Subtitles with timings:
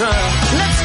[0.00, 0.77] Let's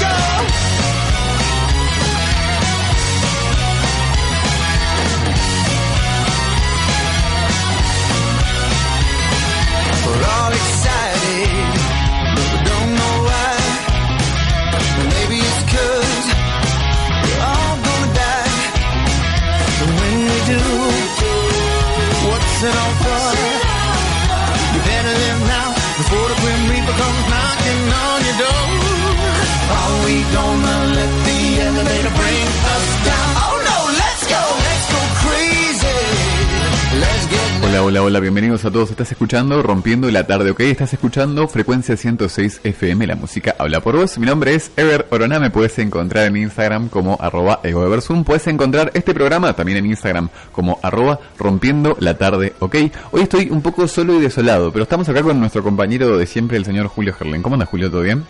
[37.93, 38.89] Hola, hola, bienvenidos a todos.
[38.89, 40.61] Estás escuchando Rompiendo la Tarde, ¿ok?
[40.61, 44.17] Estás escuchando Frecuencia 106 FM, la música habla por vos.
[44.17, 48.23] Mi nombre es Ever Orona, me puedes encontrar en Instagram como arroba egoeversum.
[48.23, 52.75] Puedes encontrar este programa también en Instagram como arroba Rompiendo la Tarde, ¿ok?
[53.11, 56.57] Hoy estoy un poco solo y desolado, pero estamos acá con nuestro compañero de siempre,
[56.57, 57.43] el señor Julio Gerlen.
[57.43, 57.91] ¿Cómo anda Julio?
[57.91, 58.23] ¿Todo bien?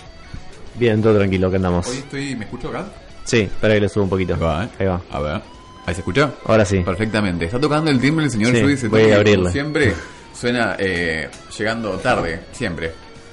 [0.75, 1.87] Bien, todo tranquilo, que andamos.
[1.87, 2.35] Hoy estoy...
[2.35, 2.83] ¿Me escucho acá?
[3.23, 4.37] Sí, espera que le subo un poquito.
[4.37, 4.69] Va, ¿eh?
[4.79, 5.01] Ahí va.
[5.09, 5.62] A ver.
[5.85, 6.31] ¿Ahí se escucha?
[6.45, 6.79] Ahora sí.
[6.79, 7.45] Perfectamente.
[7.45, 8.87] Está tocando el timbre el señor Sí, Judy.
[8.87, 9.51] voy a abrirle.
[9.51, 9.93] Siempre
[10.33, 12.91] suena eh, llegando tarde, siempre.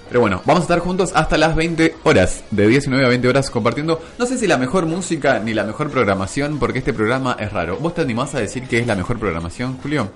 [0.09, 3.49] Pero bueno, vamos a estar juntos hasta las 20 horas, de 19 a 20 horas
[3.49, 7.53] compartiendo, no sé si la mejor música ni la mejor programación, porque este programa es
[7.53, 7.77] raro.
[7.77, 10.11] ¿Vos te animás a decir que es la mejor programación, Julio?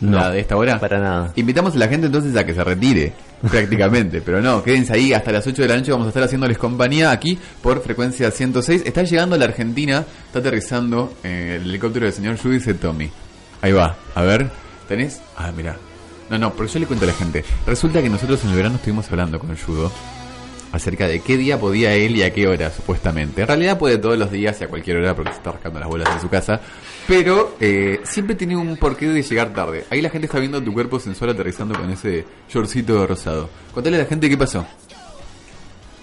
[0.00, 0.78] No, la de esta hora.
[0.78, 1.32] para nada.
[1.36, 3.12] Invitamos a la gente entonces a que se retire,
[3.50, 4.20] prácticamente.
[4.20, 5.90] Pero no, quédense ahí hasta las 8 de la noche.
[5.90, 8.82] Vamos a estar haciéndoles compañía aquí por frecuencia 106.
[8.84, 13.10] Está llegando a la Argentina, está aterrizando eh, el helicóptero del señor Judice Tommy.
[13.62, 14.50] Ahí va, a ver,
[14.86, 15.20] ¿tenés?
[15.36, 15.76] Ah, mira.
[16.28, 17.44] No, no, porque yo le cuento a la gente.
[17.66, 19.92] Resulta que nosotros en el verano estuvimos hablando con Judo
[20.72, 23.42] acerca de qué día podía él y a qué hora, supuestamente.
[23.42, 25.88] En realidad puede todos los días y a cualquier hora porque se está rascando las
[25.88, 26.60] bolas en su casa.
[27.08, 29.84] Pero eh, siempre tiene un porqué de llegar tarde.
[29.90, 33.48] Ahí la gente está viendo tu cuerpo sensual aterrizando con ese shortcito rosado.
[33.72, 34.66] Contale a la gente qué pasó.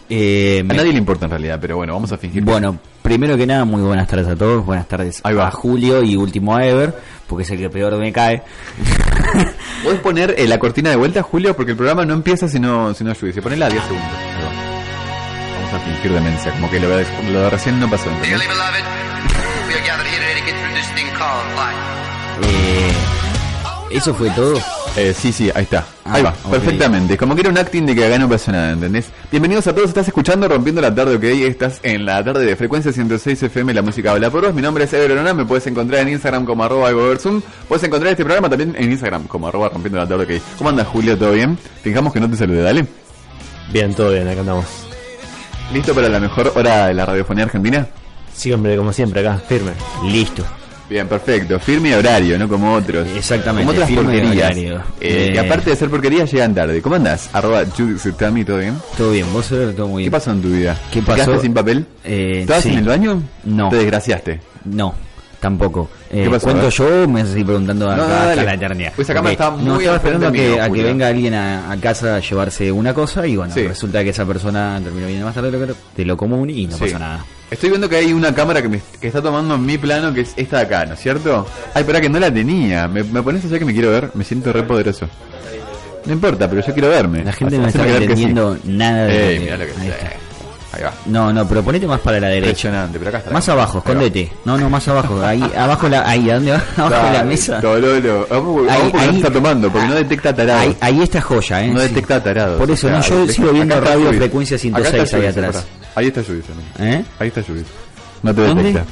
[0.10, 2.44] Eh, A me- nadie le importa en realidad, pero bueno, vamos a fingir.
[2.44, 4.66] bueno, primero que nada, muy buenas tardes a todos.
[4.66, 5.48] Buenas tardes Ahí va.
[5.48, 6.94] a Julio y último a Ever,
[7.28, 8.44] porque es el que peor me cae.
[9.84, 11.56] ¿Podés poner eh, la cortina de vuelta, Julio?
[11.56, 13.42] Porque el programa no empieza si no, si no llueve.
[13.42, 14.08] Ponela a 10 segundos.
[14.14, 14.52] Ahí va.
[15.56, 18.10] Vamos a fingir demencia, como que lo de, lo de recién no pasó.
[18.10, 18.42] ¿entendés?
[22.42, 22.92] Eh,
[23.92, 24.60] ¿Eso fue todo?
[24.96, 25.86] Eh, sí, sí, ahí está.
[26.06, 27.18] Ah, ahí va, perfectamente.
[27.18, 29.08] Como que era un acting de que acá no pasó nada, ¿entendés?
[29.32, 31.24] Bienvenidos a todos, estás escuchando Rompiendo la Tarde, ok.
[31.24, 34.54] Estás en la tarde de frecuencia 106 FM, la música habla por vos.
[34.54, 37.42] Mi nombre es Ever Orona, me puedes encontrar en Instagram como arroba egoversum.
[37.68, 40.44] Puedes encontrar este programa también en Instagram como arroba Rompiendo la Tarde, ok.
[40.58, 41.18] ¿Cómo andas, Julio?
[41.18, 41.58] ¿Todo bien?
[41.82, 42.86] Fijamos que no te salude, dale.
[43.72, 44.66] Bien, todo bien, acá andamos.
[45.72, 47.88] ¿Listo para la mejor hora de la radiofonía argentina?
[48.34, 49.72] Sí, hombre, como siempre, acá, firme.
[50.04, 50.44] Listo.
[50.90, 51.60] Bien, perfecto.
[51.60, 53.08] Firme y horario, no como otros.
[53.16, 54.58] Exactamente, Como otras porquerías.
[55.00, 56.82] Eh, Y aparte de ser porquerías, llegan tarde.
[56.82, 57.30] ¿Cómo andás?
[57.34, 58.00] Arroba Judith
[58.46, 58.78] ¿todo bien?
[58.98, 60.12] Todo bien, vos todo muy ¿Qué bien.
[60.12, 60.78] pasó en tu vida?
[60.92, 61.26] ¿Qué ¿Te pasó?
[61.26, 61.86] quedaste sin papel?
[62.04, 62.70] Eh, ¿Estabas sí.
[62.70, 63.24] en el baño?
[63.46, 63.70] No.
[63.70, 64.40] Te desgraciaste.
[64.66, 64.94] No,
[65.40, 65.90] tampoco.
[66.12, 66.44] Eh, ¿Qué pasó?
[66.46, 66.74] ¿Cuento A ver.
[66.74, 68.94] yo me seguís preguntando acá No, no, hasta la eternidad?
[68.96, 69.40] Pues esa cámara Ok.
[69.40, 72.16] está muy No, estaba al esperando a que, a que venga alguien a, a casa
[72.16, 73.66] a llevarse una cosa y bueno, Sí.
[73.68, 76.68] resulta que esa persona terminó viniendo más tarde de lo, que- de lo común y
[76.68, 76.84] no Sí.
[76.86, 77.26] pasó nada.
[77.54, 80.34] Estoy viendo que hay una cámara que, me, que está tomando mi plano, que es
[80.36, 81.46] esta de acá, ¿no es cierto?
[81.74, 82.88] Ay, para que no la tenía.
[82.88, 84.10] ¿Me, me pones allá que me quiero ver?
[84.16, 85.08] Me siento re poderoso.
[86.06, 87.24] No importa, pero yo quiero verme.
[87.24, 87.90] La gente no está sí.
[87.92, 89.94] entendiendo nada de Ey, lo que- mirá lo que ahí sé.
[89.94, 90.12] está.
[90.76, 90.94] Ahí va.
[91.06, 92.48] No, no, pero ponete más para la derecha.
[92.50, 93.32] Impresionante, pero acá está.
[93.32, 94.32] Más abajo, escondete.
[94.44, 95.22] No, no, más abajo.
[95.24, 96.64] Ahí, abajo la, ahí, ¿a dónde va?
[96.78, 97.62] Abajo de la mesa.
[97.62, 98.28] Tololo.
[98.30, 100.60] Vamos, vamos Ahí- no ahí- está tomando, porque no detecta tarado.
[100.62, 101.68] Ahí, ahí está joya, ¿eh?
[101.70, 101.88] no Sí.
[101.90, 102.58] detecta tarado.
[102.58, 105.64] Por eso, no, yo sigo viendo radio frecuencia 106 ahí atrás.
[105.96, 106.94] Ahí está Judith también.
[106.94, 107.06] ¿Eh?
[107.20, 107.68] Ahí está Judith.
[108.24, 108.64] No te ¿Dónde?
[108.64, 108.86] detecta.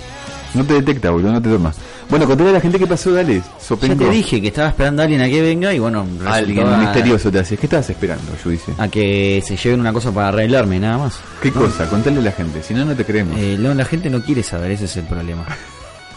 [0.53, 1.77] No te detecta, boludo, no te tomas.
[2.09, 3.35] Bueno, contale a la gente qué pasó, dale.
[3.39, 4.03] Ya Sopenco.
[4.03, 7.31] te dije que estaba esperando a alguien a que venga y bueno, Alguien a- misterioso
[7.31, 7.55] te hace.
[7.55, 8.59] ¿Qué estabas esperando, Judith?
[8.77, 11.19] A que se lleven una cosa para arreglarme, nada más.
[11.41, 11.87] ¿Qué cosa?
[11.89, 13.37] Contale a la gente, si no, no te creemos.
[13.39, 15.45] Eh, no, la gente no quiere saber, ese es el problema.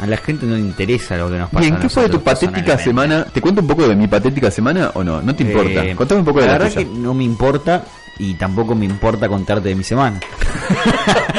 [0.00, 1.60] A la gente no le interesa lo que nos pasa.
[1.60, 3.24] Bien, ¿qué fue de tu patética semana?
[3.32, 5.22] ¿Te cuento un poco de mi patética semana o no?
[5.22, 5.84] No te importa.
[5.86, 6.80] Eh, Contame un poco de la, verdad tuya.
[6.84, 7.84] que no me importa
[8.18, 10.20] y tampoco me importa contarte de mi semana.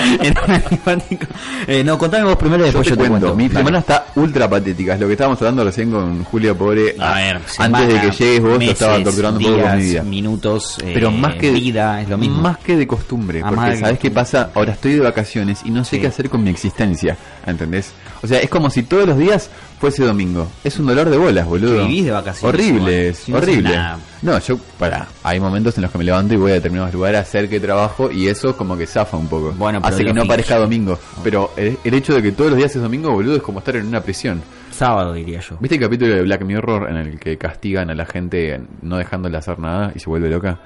[1.68, 3.36] Eh, no, contame vos primero y Yo después te yo te cuento, cuento.
[3.36, 6.96] mi semana está ultra patética, es lo que estábamos hablando recién con Julio Pobre.
[7.00, 9.78] A ver, antes semana, de que llegues vos, meses, yo estaba torturando un poco con
[9.78, 10.04] mi vida.
[10.04, 12.42] minutos, eh, Pero más que vida, es lo mismo.
[12.42, 14.52] Más que de costumbre, Ah, porque ¿sabes qué pasa?
[14.54, 16.02] Ahora estoy de vacaciones y no sé Sí.
[16.02, 17.18] qué hacer con mi existencia,
[17.48, 17.92] ¿entendés?
[18.26, 19.50] O sea, es como si todos los días
[19.80, 20.48] fuese domingo.
[20.64, 21.86] Es un dolor de bolas, boludo.
[21.86, 23.80] Vivís de vacaciones Horrible, es no horrible.
[24.24, 27.20] No, yo, para, hay momentos en los que me levanto y voy a determinados lugares
[27.20, 29.54] a hacer que trabajo y eso como que zafa un poco.
[29.54, 30.98] Bueno, pero Hace que no parezca domingo.
[31.24, 33.76] Pero el, el hecho de que todos los días es domingo, boludo, es como estar
[33.76, 34.42] en una prisión.
[34.72, 35.58] Sábado diría yo.
[35.60, 39.38] ¿Viste el capítulo de Black Mirror en el que castigan a la gente no dejándola
[39.38, 40.60] hacer nada y se vuelve loca?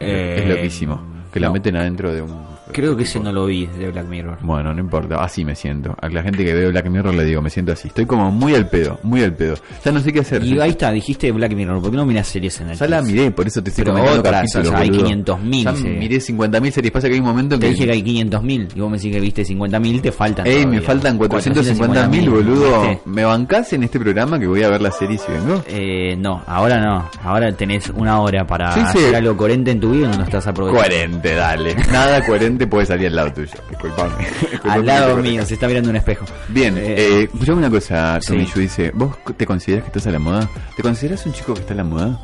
[0.00, 1.00] Eh, es loquísimo.
[1.34, 2.54] Que la meten adentro de un...
[2.72, 4.38] Creo que ese no lo vi de Black Mirror.
[4.40, 5.94] Bueno, no importa, así me siento.
[6.00, 7.88] A la gente que ve Black Mirror le digo, me siento así.
[7.88, 9.56] Estoy como muy al pedo, muy al pedo.
[9.84, 10.42] Ya no sé qué hacer.
[10.44, 13.02] Y ahí está, dijiste Black Mirror, ¿por qué no miras series en el Ya la
[13.02, 15.08] miré, por eso te estoy Pero comentando otras, capítulos, o sea, hay boludo.
[15.38, 15.88] 500.000, Ya sí.
[15.88, 16.92] miré 50.000 series.
[16.92, 17.72] Pasa que hay un momento en Te que...
[17.72, 20.46] dije que hay 500.000 y vos me decís que viste 50.000, te faltan.
[20.46, 22.82] Ey, me faltan 450.000, boludo.
[22.88, 23.00] ¿viste?
[23.06, 25.62] ¿Me bancás en este programa que voy a ver la serie si vengo?
[25.68, 27.08] Eh, no, ahora no.
[27.22, 28.98] Ahora tenés una hora para Sí, sí.
[28.98, 30.82] hacer algo coherente en tu vida y no lo estás aprovechando.
[30.88, 31.74] Coherente, dale.
[31.90, 33.52] Nada coherente puede salir al lado tuyo.
[33.70, 34.12] Disculpame.
[34.64, 36.24] Al lado mío, se está mirando un espejo.
[36.48, 38.28] Bien, Eh, eh, una cosa, sí.
[38.32, 40.48] Tomillo dice, ¿vos te consideras que estás a la moda?
[40.76, 42.20] ¿Te consideras un chico que está a la moda?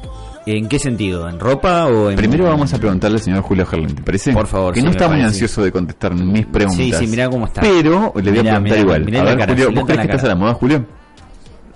[0.47, 1.29] ¿En qué sentido?
[1.29, 2.17] ¿En ropa o en.?
[2.17, 4.33] Primero vamos a preguntarle al señor Julio Herlin, ¿te parece?
[4.33, 6.77] Por favor, Que sí, no está muy ansioso de contestar mis preguntas.
[6.77, 7.61] Sí, sí, mirá cómo está.
[7.61, 9.05] Pero le voy a preguntar mirá, igual.
[9.05, 10.87] mirá a la ver, cara, Julio, ¿vos crees que estás a la moda, Julio?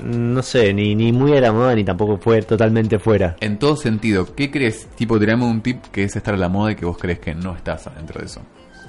[0.05, 3.37] No sé, ni, ni muy a la moda ni tampoco fue totalmente fuera.
[3.41, 4.87] En todo sentido, ¿qué crees?
[4.97, 7.35] Tipo, tirame un tip que es estar a la moda y que vos crees que
[7.35, 8.43] no estás dentro de eso.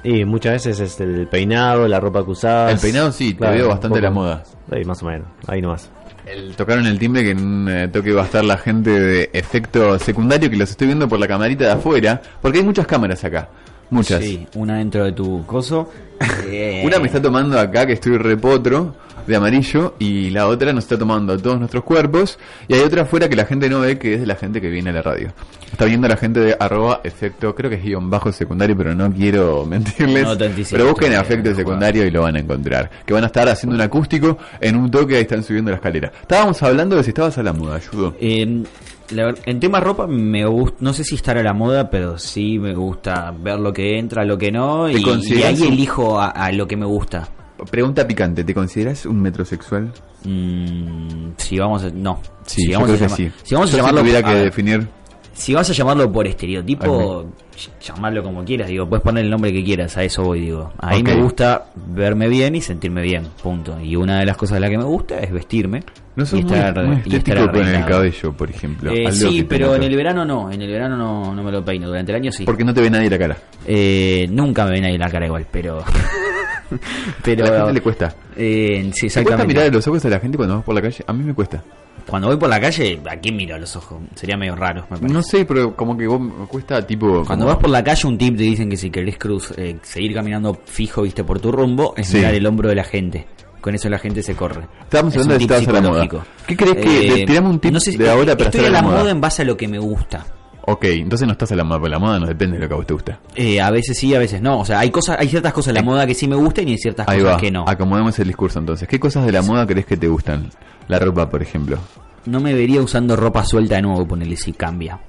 [0.03, 2.73] Y muchas veces es el peinado, la ropa que usás.
[2.73, 4.43] El peinado sí, te Claro, veo bastante a la moda.
[4.69, 5.89] Ahí más o menos, ahí nomás.
[6.25, 9.29] El, tocaron el timbre que en un eh, toque va a estar la gente de
[9.31, 13.23] efecto secundario que los estoy viendo por la camarita de afuera, porque hay muchas cámaras
[13.23, 13.47] acá.
[13.89, 14.21] Muchas.
[14.23, 15.89] Sí, una dentro de tu coso.
[16.47, 18.95] Eh, Una me está tomando acá que estoy repotro
[19.27, 22.37] de amarillo y la otra nos está tomando a todos nuestros cuerpos
[22.67, 24.69] y hay otra afuera que la gente no ve que es de la gente que
[24.69, 25.33] viene a la radio.
[25.71, 29.11] Está viendo la gente de arroba efecto, creo que es guion bajo secundario, pero no
[29.11, 30.23] quiero mentirles.
[30.23, 30.37] No
[30.71, 32.89] pero busquen efecto no secundario y lo van a encontrar.
[33.05, 36.11] Que van a estar haciendo un acústico en un toque, ahí están subiendo la escalera.
[36.21, 38.15] Estábamos hablando de si estabas a la moda, ayudo.
[38.19, 38.63] Eh,
[39.11, 42.17] la ver- en tema ropa me gusta, no sé si estar a la moda, pero
[42.17, 46.19] sí me gusta ver lo que entra, lo que no, ¿Te y, y ahí elijo
[46.19, 47.27] a, a lo que me gusta.
[47.71, 49.91] Pregunta picante, ¿te consideras un metrosexual?
[50.23, 53.31] Mm, si vamos a, no, Sí, si vamos a llamar- sí.
[53.43, 54.87] si vamos a llamarlo a que definir
[55.33, 59.51] si vas a llamarlo por estereotipo, ll- llamarlo como quieras, digo, puedes poner el nombre
[59.51, 60.71] que quieras, a eso voy, digo.
[60.79, 61.07] Ahí Ok.
[61.09, 63.77] me gusta verme bien y sentirme bien, punto.
[63.81, 65.83] Y una de las cosas de las que me gusta es vestirme.
[66.15, 68.91] No sos y muy, estar, muy y estar con el cabello, por ejemplo.
[68.93, 69.75] Eh, sí, pero noto.
[69.75, 72.31] en el verano no, en el verano no, no me lo peino, durante el año
[72.31, 72.45] sí.
[72.45, 73.37] Porque no te ve nadie la cara.
[73.67, 75.83] Eh, nunca me ven ahí la cara igual, pero...
[77.23, 78.15] pero a la gente le cuesta.
[78.35, 79.47] Eh, sí, ¿Te cuesta exactamente.
[79.47, 81.03] mirar a los ojos a la gente cuando vas por la calle?
[81.07, 81.63] A mí me cuesta.
[82.07, 83.99] Cuando voy por la calle, ¿a quién miro a los ojos?
[84.13, 85.13] Sería medio raro, me parece.
[85.13, 87.23] No sé, pero como que vos me cuesta tipo...
[87.25, 89.77] Cuando como- vas por la calle, un tip te dicen que si querés cruz, eh,
[89.81, 92.17] seguir caminando fijo, viste, por tu rumbo, es Sí.
[92.17, 93.25] mirar el hombro de la gente.
[93.59, 94.67] Con eso la gente se corre.
[94.83, 96.25] Estábamos Es hablando de estabas a la moda.
[96.45, 98.83] ¿Qué crees que- Eh, tirame un tip de ahora para Estoy a a la la
[98.83, 98.99] moda.
[98.99, 100.23] moda en base a lo que me gusta.
[100.67, 102.73] Ok, entonces no estás a la moda, porque la moda no depende de lo que
[102.73, 103.19] a vos te gusta.
[103.35, 104.59] Eh, a veces sí, a veces no.
[104.61, 106.71] O sea, hay cosas, hay ciertas cosas de la moda que sí me gustan y
[106.71, 107.65] hay ciertas Ahí cosas va, que no.
[107.67, 108.87] acomodemos el discurso entonces.
[108.87, 110.49] ¿Qué cosas de la moda crees que te gustan?
[110.87, 111.77] La ropa, por ejemplo.
[112.25, 114.99] No me vería usando ropa suelta de nuevo, ponerle si cambia.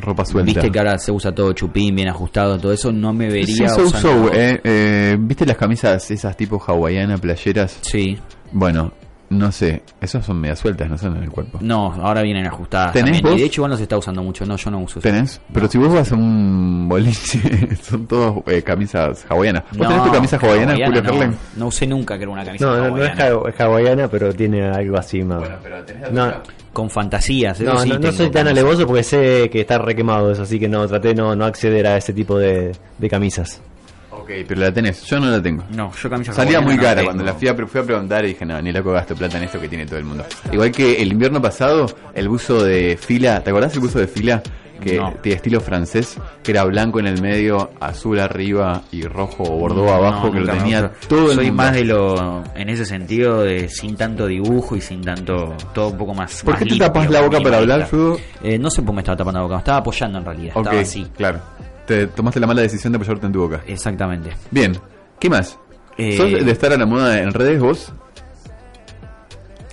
[0.00, 0.52] Ropa suelta.
[0.52, 2.90] Viste que ahora se usa todo chupín, bien ajustado, todo eso.
[2.90, 4.26] No me Sí, vería so, usando.
[4.28, 7.78] so, eh, eh, ¿Viste las camisas esas tipo hawaiana, playeras?
[7.82, 8.18] Sí.
[8.50, 8.92] Bueno,
[9.30, 11.58] no sé, esas son medias sueltas, no son en el cuerpo.
[11.60, 12.92] No, ahora vienen ajustadas.
[12.92, 13.32] ¿Tenés vos?
[13.34, 14.44] Y de hecho, igual no se está usando mucho.
[14.46, 15.08] No, yo no uso eso.
[15.08, 15.40] ¿Tenés?
[15.52, 19.64] Pero si vos vas a un boliche, son todos eh, camisas hawaianas.
[19.70, 21.34] ¿Vos No, tenés tu camisa hawaiana, Julio no.
[21.56, 23.24] No usé nunca que era una camisa No, no, no es, hawaiana.
[23.46, 25.42] ha- es hawaiana, pero tiene algo así más.
[26.12, 26.32] no,
[26.72, 27.60] Con fantasías.
[27.60, 30.42] eso no, sí no, no tengo soy tan alevoso porque sé que está requemado eso,
[30.42, 33.60] así que no, traté de no, no acceder a ese tipo de, de camisas.
[34.24, 35.64] Ok, pero la tenés, yo no la tengo.
[35.76, 37.06] No, yo camisa Salía muy no cara tengo.
[37.08, 39.44] cuando la fui a, fui a preguntar y dije, no, ni loco gasto plata en
[39.44, 40.24] esto que tiene todo el mundo.
[40.50, 44.42] Igual que el invierno pasado, el buzo de fila, ¿te acordás el buzo de fila?
[44.80, 45.12] Que No.
[45.22, 49.92] tiene estilo francés, que era blanco en el medio, azul arriba y rojo o bordó
[49.94, 51.62] abajo, No, que lo tenía todo el Soy mundo.
[51.62, 52.44] más de lo.
[52.56, 55.54] En ese sentido, de sin tanto dibujo y sin tanto.
[55.72, 56.42] Todo un poco más.
[56.42, 57.88] ¿Por más qué te tapas la boca para hablar.
[57.88, 58.16] Judo?
[58.42, 60.52] Eh, no sé por qué me estaba tapando la boca, me estaba apoyando en realidad.
[60.56, 61.06] Ok, Estaba así.
[61.16, 61.40] claro.
[61.86, 63.62] Te tomaste la mala decisión de apoyarte en tu boca.
[63.66, 64.30] Exactamente.
[64.50, 64.76] Bien,
[65.18, 65.58] ¿qué más?
[65.98, 67.92] Eh, ¿Sos de estar a la moda en redes vos?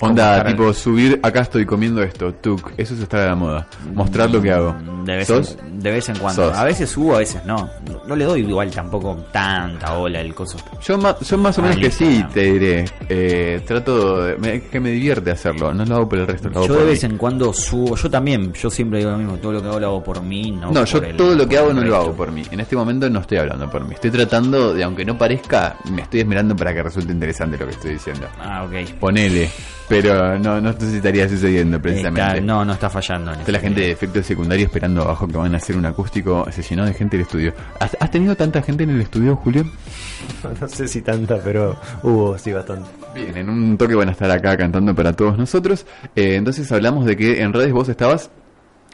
[0.01, 3.67] Onda, tipo, subir, acá estoy comiendo esto, tuk, eso es estar a la moda.
[3.93, 4.73] Mostrar lo que hago.
[4.73, 5.57] Mm, De vez, ¿Sos?
[5.61, 6.47] en, de vez en cuando.
[6.49, 6.57] Sos.
[6.57, 7.69] A veces subo, a veces no.
[7.87, 8.01] no.
[8.07, 10.57] no le doy igual tampoco tanta ola el coso.
[10.83, 12.85] Yo, ma- yo más o menos que sí, te diré.
[13.09, 16.57] Eh, trato de, me- que me divierte hacerlo, no lo hago por el resto, lo
[16.57, 16.91] hago Yo por de mí.
[16.91, 17.95] vez en cuando subo.
[17.95, 19.37] Yo también, yo siempre digo lo mismo.
[19.37, 20.51] Todo lo que hago lo hago por mí.
[20.51, 22.43] No, No, yo el- todo lo que hago no lo hago por mí.
[22.51, 23.93] En este momento no estoy hablando por mí.
[23.95, 27.71] Estoy tratando de, aunque no parezca, me estoy esmerando para que resulte interesante lo que
[27.73, 28.27] estoy diciendo.
[28.39, 28.89] Ah, ok.
[28.99, 29.49] Ponele,
[29.91, 32.21] pero no, no sé si estaría sucediendo precisamente.
[32.21, 33.33] Está- no, no está fallando.
[33.33, 34.09] en Está la gente de sentido.
[34.09, 36.45] efecto secundario esperando abajo que van a hacer un acústico.
[36.51, 37.53] Se llenó de gente el estudio.
[37.79, 39.65] ¿Has, has tenido tanta gente en el estudio, Julio?
[40.61, 42.89] No sé si tanta, pero hubo, sí, bastante.
[43.15, 45.85] Bien, en un toque van a estar acá cantando para todos nosotros.
[46.15, 48.29] Eh, entonces hablamos de que en redes vos estabas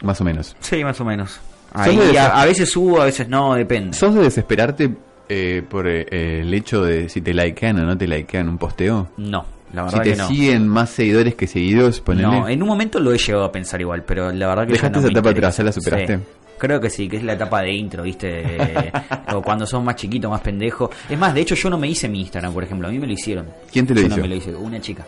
[0.03, 0.55] más o menos.
[0.61, 1.39] Sí, más o menos.
[1.73, 3.95] Ahí, de a veces subo, a veces no, depende.
[3.95, 4.95] ¿Sos de desesperarte
[5.29, 9.09] eh, por eh, el hecho de si te likean o no te likean un posteo?
[9.17, 10.27] No, la Si te que no.
[10.27, 12.27] siguen más seguidores que seguidos, ponele.
[12.27, 14.89] No, en un momento lo he llegado a pensar igual, pero la verdad que ya
[14.89, 15.57] ¿Dejaste no esa me etapa atrás?
[15.57, 16.17] ¿Ya la superaste?
[16.17, 16.23] Sí.
[16.57, 18.91] Creo que sí, que es la etapa de intro, ¿viste?
[19.35, 20.89] O cuando sos más chiquito, más pendejo.
[21.09, 23.05] Es más, de hecho yo no me hice mi Instagram, por ejemplo, a mí me
[23.07, 23.45] lo hicieron.
[23.71, 24.15] ¿Quién te lo Yo hizo?
[24.15, 25.05] No me lo hice, una chica.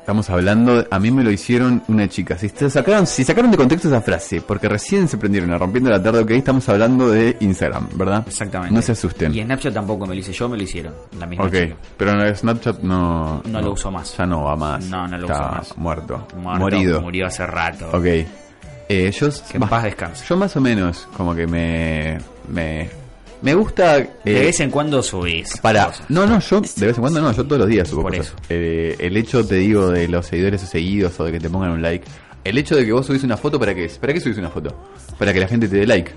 [0.00, 2.36] Estamos hablando, a mí me lo hicieron una chica.
[2.36, 6.02] Si sacaron, si sacaron de contexto esa frase, porque recién se prendieron a rompiendo la
[6.02, 8.24] tarde, ok, estamos hablando de Instagram, ¿verdad?
[8.26, 8.74] Exactamente.
[8.74, 9.32] No se asusten.
[9.34, 10.94] Y Snapchat tampoco me lo hice yo, me lo hicieron.
[11.18, 11.76] La misma Ok, chica.
[11.96, 13.40] pero en Snapchat no...
[13.44, 14.16] No lo uso más.
[14.16, 14.84] Ya no va más.
[14.86, 15.78] No, no lo Está uso más.
[15.78, 16.26] muerto.
[16.36, 17.00] Muerto, Morido.
[17.02, 17.88] Murió hace rato.
[17.92, 18.06] Ok.
[18.06, 20.24] Eh, yo, Que en bah, paz descanse.
[20.28, 22.18] yo más o menos, como que me...
[22.48, 22.90] Me,
[23.42, 23.98] me gusta...
[23.98, 25.56] eh, De vez en cuando subís.
[25.58, 26.08] Para, cosas.
[26.08, 28.26] no, no, yo de vez en cuando no, yo todos los días subo Por cosas.
[28.34, 28.36] eso.
[28.48, 31.70] Eh, el hecho, te digo, de los seguidores o seguidos o de que te pongan
[31.70, 32.04] un like.
[32.42, 33.98] El hecho de que vos subís una foto, ¿para qué es?
[33.98, 34.74] ¿Para qué subís una foto?
[35.18, 36.10] Para que la gente te dé like.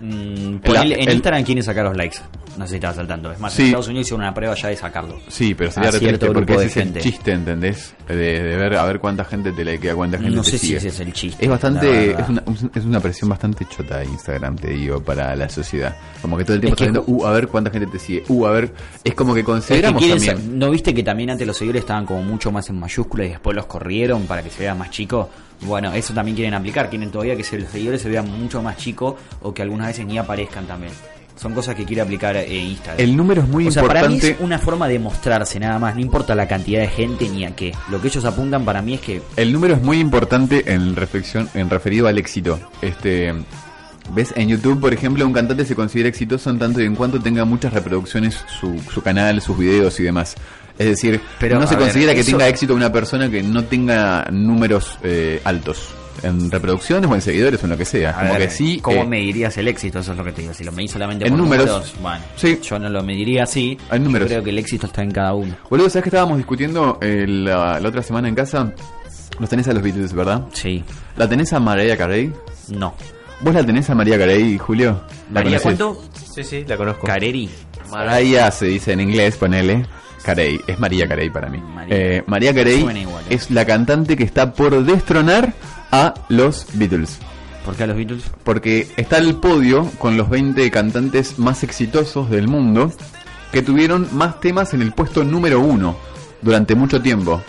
[0.00, 2.18] Mm, ponele- en el- Instagram quieren sacar los likes.
[2.58, 3.32] No sé si estabas saltando.
[3.32, 3.62] Es más, Sí.
[3.62, 5.18] en Estados Unidos hicieron una prueba ya de sacarlo.
[5.26, 7.94] Sí, pero sería cierto porque grupo ese de es el chiste, ¿entendés?
[8.06, 10.76] De, de ver a ver cuánta gente te likea, cuánta gente No te sé si
[10.76, 11.44] ese es el chiste.
[11.44, 12.42] Es bastante, es una,
[12.74, 15.96] es una presión bastante chota de Instagram, te digo, para la sociedad.
[16.22, 18.22] Como que todo el tiempo Es está viendo, uh, a ver cuánta gente te sigue,
[18.28, 18.72] uh, a ver,
[19.02, 20.58] es como que Es que consideramos quieren también.
[20.58, 23.56] ¿No viste que también antes los seguidores estaban como mucho más en mayúsculas y después
[23.56, 25.28] los corrieron para que se vea más chico?
[25.62, 26.90] Bueno, eso también quieren aplicar.
[26.90, 30.06] Quieren todavía que se- los seguidores se vean mucho más chicos o que algunas veces
[30.06, 30.92] ni aparezcan también.
[31.36, 33.00] Son cosas que quiere aplicar eh, Instagram.
[33.00, 34.36] El número es muy o sea, para mí importante.
[34.38, 35.94] es una forma de mostrarse nada más.
[35.96, 37.72] No importa la cantidad de gente ni a qué.
[37.90, 41.48] Lo que ellos apuntan para mí es que El número es muy importante en reflexión,
[41.54, 42.60] en referido al éxito.
[42.82, 43.34] Este,
[44.10, 47.20] ves en YouTube, por ejemplo, un cantante se considera exitoso en tanto y en cuanto
[47.20, 50.34] tenga muchas reproducciones su, su canal, sus videos y demás.
[50.78, 53.64] Es decir, Pero, no se ver, considera que eso- tenga éxito una persona que no
[53.64, 55.88] tenga números eh, altos
[56.22, 58.10] en reproducciones o en seguidores o en lo que sea.
[58.10, 58.78] A Como ver, que sí.
[58.80, 59.98] ¿Cómo eh, medirías el éxito?
[60.00, 60.54] Eso es lo que te digo.
[60.54, 61.94] Si lo medís solamente En por números.
[62.00, 62.58] bueno, Sí.
[62.62, 63.76] yo no lo mediría así.
[63.90, 64.28] En Yo números.
[64.28, 65.54] creo que el éxito está en cada uno.
[65.70, 68.72] Boludo, ¿sabes que estábamos discutiendo eh, la, la otra semana en casa?
[69.38, 70.44] Los tenés a los Beatles, ¿verdad?
[70.52, 70.82] Sí,
[71.16, 72.32] ¿La tenés a Mariah Carey?
[72.68, 72.94] no.
[73.44, 75.02] ¿Vos la tenés a María Carey, Julio?
[75.30, 75.78] ¿La María, conocés?
[75.78, 76.02] ¿cuánto?
[76.34, 77.06] Sí, sí, la conozco.
[77.06, 77.50] Careri.
[77.90, 79.84] Mariah se dice en inglés, ponele.
[80.22, 81.58] Carey, es María Carey para mí.
[81.58, 81.94] María.
[81.94, 83.34] Eh, María Carey igual, ¿eh?
[83.34, 85.52] es la cantante que está por destronar
[85.92, 87.18] a los Beatles.
[87.66, 88.22] ¿Por qué a los Beatles?
[88.44, 92.92] Porque está el podio con los 20 cantantes más exitosos del mundo
[93.52, 95.96] que tuvieron más temas en el puesto número uno
[96.40, 97.42] durante mucho tiempo.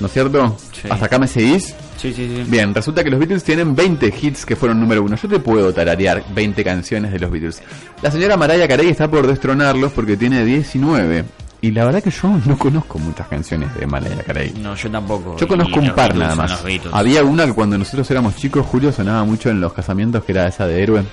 [0.00, 0.56] ¿No es cierto?
[0.72, 0.88] Sí.
[0.88, 1.74] ¿Hasta acá me seguís?
[2.02, 2.50] Sí, sí, sí.
[2.50, 5.14] Bien, resulta que los Beatles tienen 20 hits que fueron número uno.
[5.14, 7.62] Yo te puedo tararear 20 canciones de los Beatles.
[8.02, 11.24] La señora Mariah Carey está por destronarlos porque tiene 19.
[11.60, 14.52] Y la verdad que yo no conozco muchas canciones de Mariah Carey.
[14.60, 15.36] No, yo tampoco.
[15.36, 16.64] Yo conozco un par nada más.
[16.90, 20.48] Había una que cuando nosotros éramos chicos, Julio sonaba mucho en los casamientos, que era
[20.48, 21.04] esa de Héroe.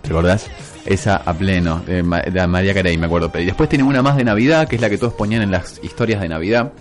[0.00, 0.48] ¿Te acordás?
[0.86, 3.30] Esa a pleno, de María Carey, me acuerdo.
[3.38, 5.78] Y después tiene una más de Navidad, que es la que todos ponían en las
[5.82, 6.72] historias de Navidad.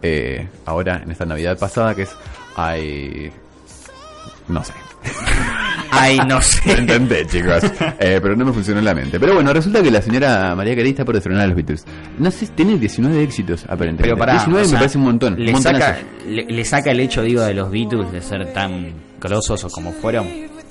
[0.00, 2.16] Eh, ahora, en esta Navidad pasada, que es...
[2.62, 3.32] Ay...
[4.48, 4.72] No sé.
[5.90, 6.72] Ay, no sé.
[6.80, 7.62] Intenté, chicos.
[7.98, 9.18] Eh, pero no me funcionó en la mente.
[9.18, 11.84] Pero bueno, resulta que la señora María Carey está por destronar a los Beatles.
[12.18, 14.02] No sé, tiene 19 éxitos, aparentemente.
[14.04, 15.34] Pero para 19 me parece un montón.
[15.38, 19.64] Le saca, le, le saca el hecho, digo, de los Beatles de ser tan grosos
[19.64, 20.26] o como fueron.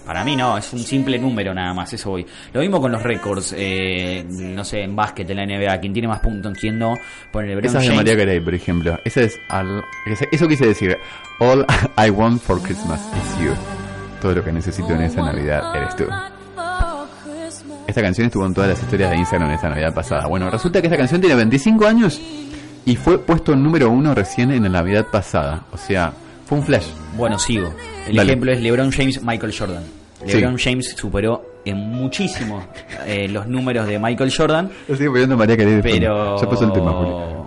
[0.08, 2.26] Para mí no, es un simple número nada más, eso voy.
[2.54, 6.08] Lo mismo con los récords, eh, no sé, en básquet, en la NBA, quien tiene
[6.08, 6.96] más puntos, quién no.
[7.32, 7.96] Pone LeBron Esa es de.
[7.96, 8.98] María Carey, por ejemplo.
[9.04, 9.84] Esa es al-
[10.32, 10.98] eso quise decir.
[11.40, 11.66] All
[11.98, 13.52] I want for Christmas is you.
[14.22, 16.06] Todo lo que necesito en esa Navidad eres tú.
[17.86, 20.26] Esta canción estuvo en todas las historias de Instagram en esta Navidad pasada.
[20.28, 22.20] Bueno, resulta que esta canción tiene 25 años
[22.86, 25.64] y fue puesto número uno recién en la Navidad pasada.
[25.72, 26.12] O sea,
[26.46, 26.88] fue un flash.
[27.16, 27.74] Bueno, sigo.
[28.08, 28.32] El Dale.
[28.32, 29.84] ejemplo es LeBron James, Michael Jordan.
[30.26, 30.38] Sí.
[30.40, 32.66] LeBron James superó en muchísimo
[33.06, 36.66] eh, los números de Michael Jordan, Lo sigo poniendo a María Carey pero Ya pasó
[36.66, 37.46] el tema, Julio.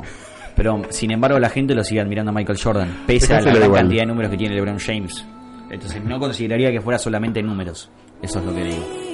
[0.55, 3.73] pero sin embargo la gente lo sigue admirando a Michael Jordan, pese a la gran
[3.73, 5.25] cantidad de números que tiene LeBron James.
[5.71, 7.91] Entonces no consideraría que fuera solamente números.
[8.23, 8.85] Eso es lo que digo.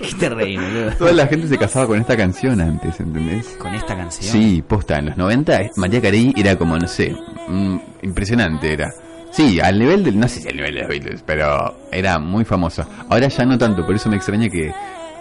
[0.00, 0.90] ¿Qué te reí, boludo?
[0.98, 3.46] Toda la gente se casaba con esta canción antes, ¿entendés?
[3.58, 4.32] Con esta canción.
[4.32, 7.14] Sí, posta, en los 90 María Carey era como, no sé,
[7.48, 8.90] mm, impresionante era.
[9.32, 12.44] Sí, al nivel del, no sé si al nivel de los Beatles, pero era muy
[12.44, 12.84] famoso.
[13.08, 14.72] Ahora ya no tanto, por eso me extraña que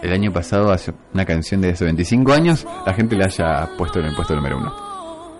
[0.01, 3.99] el año pasado, hace una canción de hace 25 años, la gente la haya puesto
[3.99, 4.73] en el puesto número uno.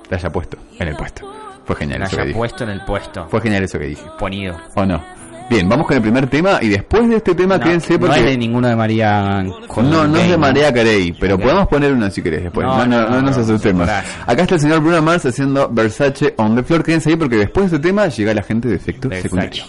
[0.10, 1.32] La haya puesto en el puesto.
[1.66, 2.38] Fue genial La eso que haya dije.
[2.38, 3.28] puesto en el puesto.
[3.30, 4.04] Fue genial eso que dije.
[4.18, 4.58] Ponido.
[4.76, 5.04] ¿O no?
[5.50, 8.20] Bien, vamos con el primer tema y después de este tema No, quédense no porque...
[8.20, 11.42] es de ninguno de María No, no es de María Carey, pero Ok.
[11.42, 12.68] podemos poner una si querés después.
[12.68, 13.90] No, No, no, no, no, nos no, asustemos.
[13.90, 16.84] Acá está el señor Bruno Mars haciendo Versace on the floor.
[16.84, 19.64] Quédense ahí porque después de este tema llega la gente de efecto secundario.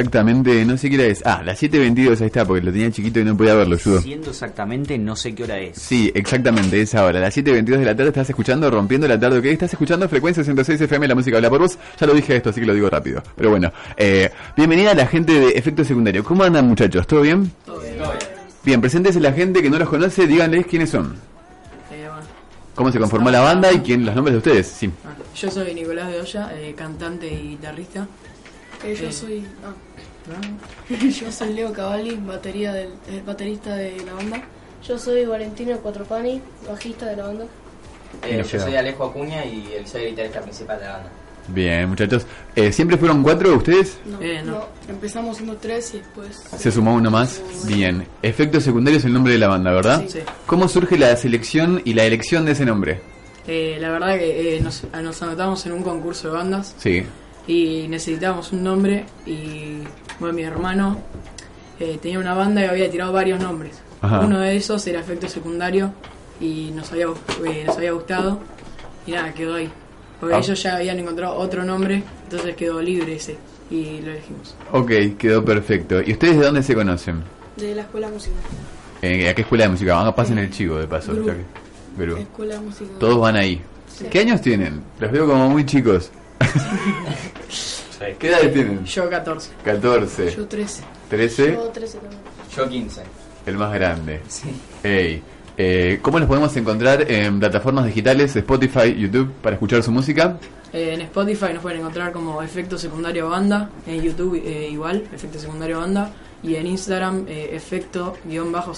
[0.00, 1.22] Exactamente, no sé qué hora es.
[1.24, 4.00] Ah, las 7.22 ahí está, porque lo tenía chiquito y no podía verlo, Judo.
[4.02, 5.78] Siendo exactamente, no sé qué hora es.
[5.80, 7.18] Sí, exactamente, es ahora.
[7.20, 9.44] Las 7.22 de la tarde estás escuchando Rompiendo la Tarde, ¿ok?
[9.46, 11.78] Estás escuchando Frecuencia 106 FM, la música habla por vos.
[11.98, 13.22] Ya lo dije esto, así que lo digo rápido.
[13.36, 16.22] Pero bueno, eh, bienvenida a la gente de Efecto Secundario.
[16.22, 17.06] ¿Cómo andan, muchachos?
[17.06, 17.50] ¿Todo bien?
[17.64, 17.94] Todo bien.
[18.64, 21.14] Bien, preséntese la gente que no los conoce, díganles quiénes son.
[21.92, 22.26] Eh, bueno,
[22.74, 24.66] ¿Cómo se conformó la banda y quién los nombres de ustedes?
[24.66, 24.90] Sí.
[25.06, 28.06] ah, yo soy Nicolás de Olla, eh, cantante y guitarrista.
[28.84, 29.12] Eh, yo Eh.
[29.12, 29.44] soy.
[29.64, 29.72] ah,
[31.10, 34.42] yo soy Leo Cavalli, batería del, eh, baterista de la banda.
[34.86, 37.44] Yo soy Valentino Cuatropani, bajista de la banda.
[38.24, 38.64] Eh, yo queda.
[38.64, 41.10] soy Alejo Acuña y el soy guitarrista principal de la banda.
[41.48, 42.26] Bien, muchachos.
[42.56, 43.98] Eh, ¿Siempre fueron cuatro ustedes?
[44.04, 44.64] No, Eh, no.
[44.88, 46.42] Empezamos siendo tres y después.
[46.56, 47.40] Se sumó uno más.
[47.66, 48.04] Bien.
[48.22, 50.02] Efecto Secundario es el nombre de la banda, ¿verdad?
[50.08, 50.18] Sí.
[50.46, 53.00] ¿Cómo surge la selección y la elección de ese nombre?
[53.46, 57.04] Eh, la verdad que eh, nos, nos anotamos en un concurso de bandas Sí.
[57.46, 59.78] Y necesitábamos un nombre y
[60.18, 60.98] bueno, mi hermano
[61.78, 63.80] eh, tenía una banda y había tirado varios nombres.
[64.00, 64.20] Ajá.
[64.20, 65.92] Uno de esos era efecto secundario
[66.40, 67.06] y nos había,
[67.46, 68.40] eh, nos había gustado
[69.06, 69.70] y nada, quedó ahí.
[70.20, 70.38] Porque Ah.
[70.38, 73.36] ellos ya habían encontrado otro nombre, entonces quedó libre ese
[73.70, 74.54] y lo elegimos.
[74.72, 76.00] Ok, quedó perfecto.
[76.02, 77.22] ¿Y ustedes de dónde se conocen?
[77.56, 78.36] De la escuela de música.
[79.02, 79.94] Eh, ¿A qué escuela de música?
[79.94, 81.12] Van a pasen el chivo de paso.
[81.12, 81.26] Gru.
[81.26, 82.16] ya que- Gru.
[82.16, 82.90] Escuela de música.
[82.98, 83.60] Todos van ahí.
[84.10, 84.82] ¿Qué años tienen?
[84.98, 86.10] Los veo como muy chicos.
[88.18, 88.84] ¿Qué edades tienen?
[88.84, 89.50] Yo 14.
[89.64, 90.82] 14, Yo 13.
[91.08, 92.20] 13, Yo 13 también.
[92.56, 93.02] Yo 15.
[93.46, 94.20] el más grande.
[94.82, 95.22] Ey,
[95.56, 100.38] eh, ¿Cómo los podemos encontrar en plataformas digitales, Spotify, YouTube, para escuchar su música?
[100.72, 105.38] Eh, en Spotify nos pueden encontrar como Efecto Secundario Banda, en YouTube eh, igual, Efecto
[105.38, 106.10] Secundario Banda,
[106.42, 108.72] y en Instagram eh, Efecto-Secundario-Bajo.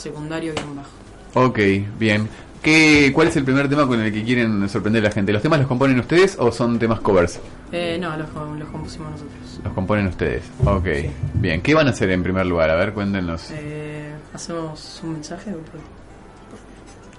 [1.34, 1.58] Ok,
[1.98, 2.28] bien.
[2.62, 5.32] ¿Qué, ¿Cuál es el primer tema con el que quieren sorprender a la gente?
[5.32, 7.38] ¿Los temas los componen ustedes o son temas covers?
[7.70, 9.60] Eh, no, los, los compusimos nosotros.
[9.62, 10.42] Los componen ustedes.
[10.64, 10.86] Ok,
[11.34, 11.60] bien.
[11.62, 12.70] ¿Qué van a hacer en primer lugar?
[12.70, 13.50] A ver, cuéntenos.
[13.52, 15.54] Eh, ¿Hacemos un mensaje?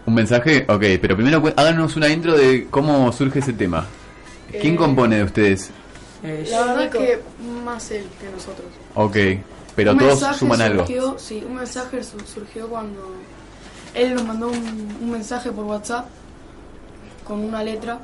[0.05, 0.65] ¿Un mensaje?
[0.67, 3.85] Ok, pero primero cu- háganos una intro de cómo surge ese tema.
[4.51, 5.69] ¿Quién Eh, compone de ustedes?
[6.23, 7.19] Eh, La verdad que
[7.63, 8.67] más él que nosotros.
[8.95, 9.41] Ok,
[9.75, 10.85] pero Un todos suman algo.
[11.17, 13.15] Sí, un mensaje su- surgió cuando
[13.99, 16.05] él nos mandó un, un mensaje por WhatsApp
[17.25, 17.99] con una letra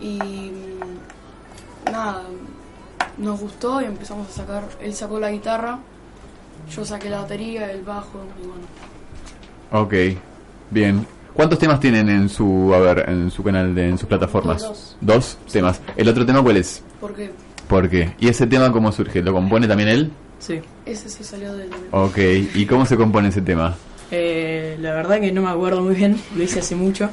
[0.00, 2.22] y mm, nada,
[3.18, 5.78] nos gustó y empezamos a sacar, él sacó la guitarra,
[6.70, 8.66] yo saqué la batería, el bajo y bueno.
[9.72, 10.18] Ok,
[10.70, 11.06] bien.
[11.32, 14.62] ¿Cuántos temas tienen en su, a ver, en su canal, de, en sus plataformas?
[14.62, 14.96] Dos.
[15.00, 15.80] Dos temas.
[15.94, 16.82] ¿El otro tema cuál es?
[16.98, 17.30] Porque
[17.68, 18.14] ¿Por qué?
[18.18, 19.22] ¿Y ese tema cómo surge?
[19.22, 20.12] ¿Lo compone también él?
[20.38, 20.60] sí.
[20.84, 21.70] ese sí salió del...
[21.90, 22.18] Ok,
[22.54, 23.74] ¿y cómo se compone ese tema?
[24.10, 27.10] Eh, la verdad que no me acuerdo muy bien, lo hice hace mucho.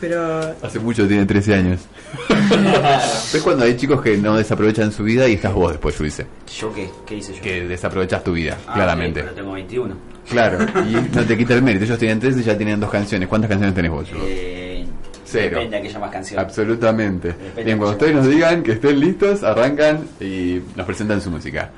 [0.00, 1.80] Pero Hace mucho, tiene 13 años.
[3.32, 6.26] ¿Ves cuando hay chicos que no desaprovechan su vida y estás vos después, yo hice?
[6.58, 6.88] ¿Yo qué?
[7.06, 7.42] ¿Qué hice yo?
[7.42, 9.20] Que desaprovechas tu vida, Ah, claramente.
[9.20, 9.94] ok, pero tengo 21.
[10.30, 11.84] Claro, y no te quita el mérito.
[11.84, 13.28] Ellos tienen 13 y ya tienen dos canciones.
[13.28, 14.08] ¿Cuántas canciones tenés vos?
[14.26, 14.86] Eh,
[15.26, 15.58] Cero.
[15.58, 16.40] Depende a qué llamas canción.
[16.40, 17.28] Absolutamente.
[17.28, 21.30] Depende Bien, cuando de ustedes nos digan que estén listos, arrancan y nos presentan su
[21.30, 21.70] música.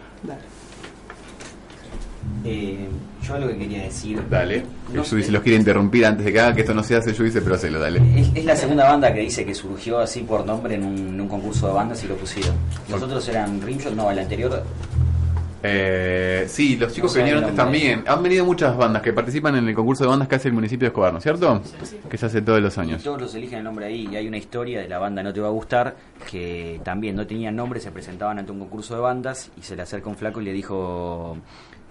[2.44, 2.88] Eh,
[3.22, 4.20] yo lo que quería decir.
[4.28, 4.64] Dale.
[4.92, 7.40] No se los quiere interrumpir antes de que haga que esto no se hace, dice,
[7.40, 8.00] pero hacelo, dale.
[8.20, 11.20] Es, es la segunda banda que dice que surgió así por nombre en un, en
[11.20, 12.54] un concurso de bandas y lo pusieron.
[12.88, 14.62] Los otros eran Rimshot, no, el anterior.
[15.64, 18.02] Eh, sí, los chicos No que vinieron antes también.
[18.08, 20.86] Han venido muchas bandas que participan en el concurso de bandas que hace el municipio
[20.86, 21.62] de Escobar, ¿no es cierto?
[22.10, 23.02] Que se hace todos los Y años.
[23.04, 24.08] todos los eligen el nombre ahí.
[24.10, 25.94] Y hay una historia de la banda No Te Va a Gustar
[26.28, 29.82] que también no tenían nombre, se presentaban ante un concurso de bandas y se le
[29.82, 31.36] acerca un flaco y le dijo: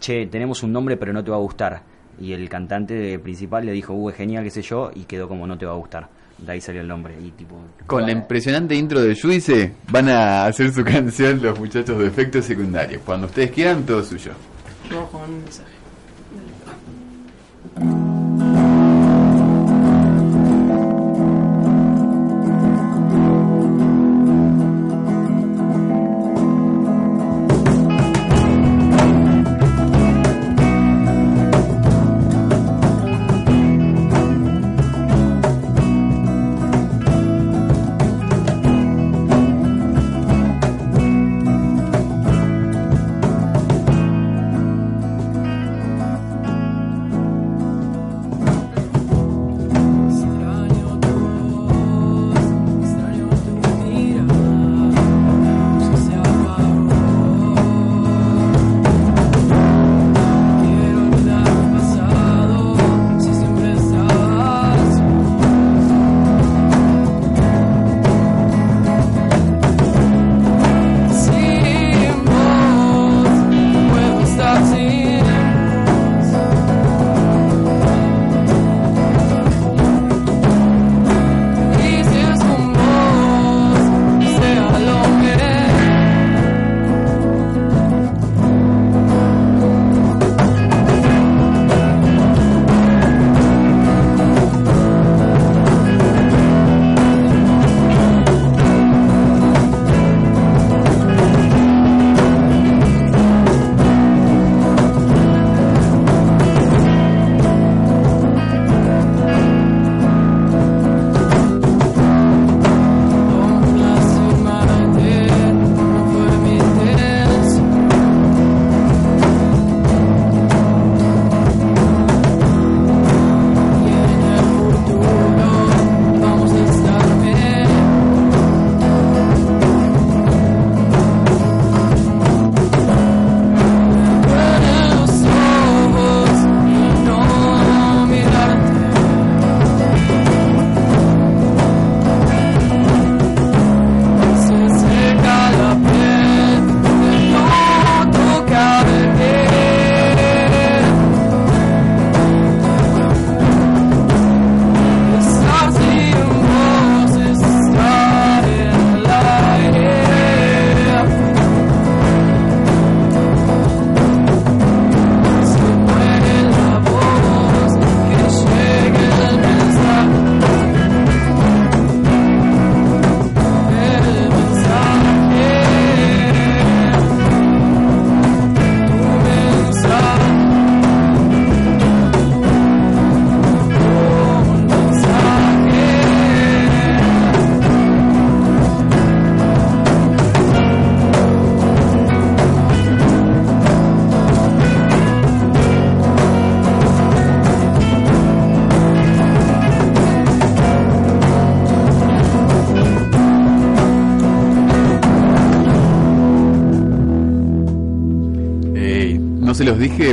[0.02, 1.84] Che, tenemos un nombre, pero no te va a gustar.
[2.20, 5.46] Y el cantante principal le dijo: Uh, es genial, qué sé yo, y quedó como
[5.46, 6.10] No Te Va a Gustar.
[6.40, 7.14] De ahí salió el nombre.
[7.24, 7.56] Y tipo.
[7.86, 12.42] Con la impresionante intro de Juice van a hacer su canción los muchachos de efecto
[12.42, 13.00] secundario.
[13.06, 14.32] Cuando ustedes quieran, todo suyo.
[14.90, 15.72] vamos con un mensaje.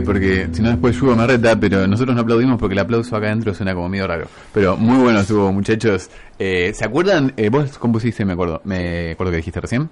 [0.03, 3.27] Porque si no después Yugo me reta, pero nosotros no aplaudimos porque el aplauso acá
[3.27, 4.27] adentro suena como medio raro.
[4.53, 6.09] Pero muy bueno estuvo, muchachos.
[6.39, 7.33] Eh, ¿Se acuerdan?
[7.37, 9.89] Eh, vos compusiste, me acuerdo, me acuerdo que dijiste recién.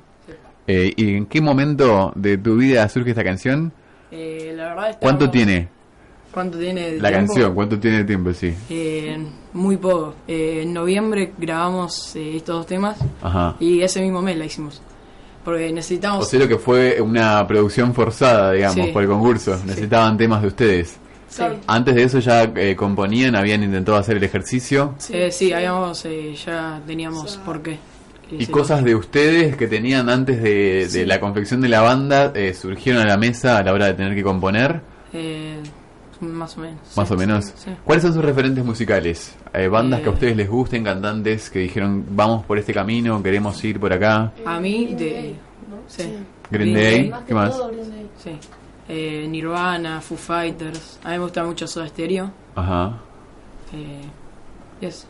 [0.66, 3.72] Eh, ¿Y en qué momento de tu vida surge esta canción?
[4.10, 5.68] Eh, la verdad estamos- ¿Cuánto tiene
[6.32, 7.26] ¿Cuánto tiene de la tiempo?
[7.32, 7.54] canción?
[7.54, 8.32] ¿Cuánto tiene de tiempo?
[8.34, 8.52] Sí.
[9.54, 10.14] Muy poco.
[10.28, 13.56] En noviembre grabamos eh, estos dos temas Ajá.
[13.58, 14.82] y ese mismo mes la hicimos.
[15.46, 16.26] Porque necesitamos...
[16.26, 18.92] O sea, lo que fue una producción forzada, digamos, Sí.
[18.92, 19.58] por el concurso.
[19.64, 20.96] Necesitaban temas de ustedes.
[21.28, 21.42] Sí.
[21.66, 24.94] Antes de eso ya eh, componían, habían intentado hacer el ejercicio.
[25.10, 27.78] Eh, sí, habíamos, eh, ya teníamos por qué.
[28.30, 32.52] Y cosas de ustedes que tenían antes de, de la confección de la banda eh,
[32.54, 34.80] surgieron a la mesa a la hora de tener que componer,
[35.12, 35.58] Eh,
[36.20, 36.80] más o menos.
[36.96, 37.44] más sí, o menos.
[37.56, 37.70] sí.
[37.84, 39.34] ¿Cuáles son sus referentes musicales?
[39.52, 40.14] Eh, bandas que a Eh.
[40.14, 44.32] ustedes les gusten, cantantes que dijeron vamos por este camino, queremos ir por acá.
[44.44, 45.34] A mí, de...
[45.88, 46.12] Sí.
[46.50, 47.50] Green Day, ¿qué más?
[47.56, 48.06] todo Green Day.
[48.22, 48.30] Sí.
[48.88, 51.00] Eh, Nirvana, Foo Fighters.
[51.04, 52.30] A mí me gusta mucho Soda Stereo.
[52.54, 52.98] Ajá.
[53.72, 54.00] Eh,
[54.80, 55.06] y eso.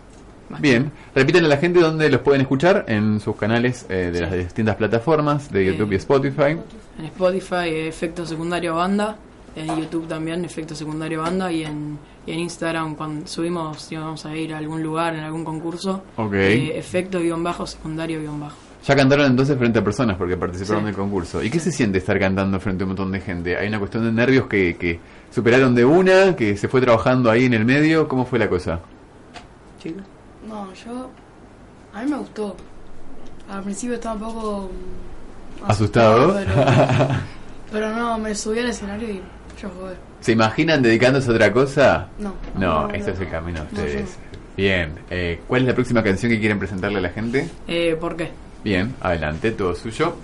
[0.48, 4.14] Más Bien, repiten a la gente dónde los pueden escuchar en sus canales eh, de
[4.14, 4.20] Sí.
[4.20, 6.56] las distintas plataformas de YouTube y Spotify.
[6.98, 9.16] En Spotify, Efecto Secundario Banda.
[9.56, 11.50] En YouTube también, Efecto Secundario Banda.
[11.50, 15.20] Y en, y en Instagram, cuando subimos, si vamos a ir a algún lugar, en
[15.24, 16.02] algún concurso.
[16.32, 18.56] Eh, efecto guion bajo, secundario guion bajo.
[18.86, 20.86] Ya cantaron entonces frente a personas porque participaron Sí.
[20.86, 21.42] del concurso.
[21.42, 23.56] ¿Y qué se siente estar cantando frente a un montón de gente?
[23.56, 25.00] ¿Hay una cuestión de nervios que, que
[25.34, 28.06] superaron de una, que se fue trabajando ahí en el medio?
[28.06, 28.78] ¿Cómo fue la cosa?
[29.82, 30.02] Chicos.
[30.46, 31.10] No, yo.
[31.94, 32.54] A mí me gustó.
[33.50, 34.70] Al principio estaba un poco.
[35.66, 36.34] mm, ¿Asustado?
[36.34, 36.52] Pero,
[37.72, 39.20] pero no, me subí al escenario y
[39.60, 39.68] yo.
[40.20, 42.08] ¿Se imaginan dedicándose a otra cosa?
[42.18, 42.34] No.
[42.54, 42.94] No, No, no.
[42.94, 44.18] es el camino de No, ustedes.
[44.56, 47.48] Bien, eh, ¿cuál es la próxima canción que quieren presentarle a la gente?
[47.68, 48.30] Eh, ¿Por qué?
[48.64, 50.16] Bien, adelante, todo suyo.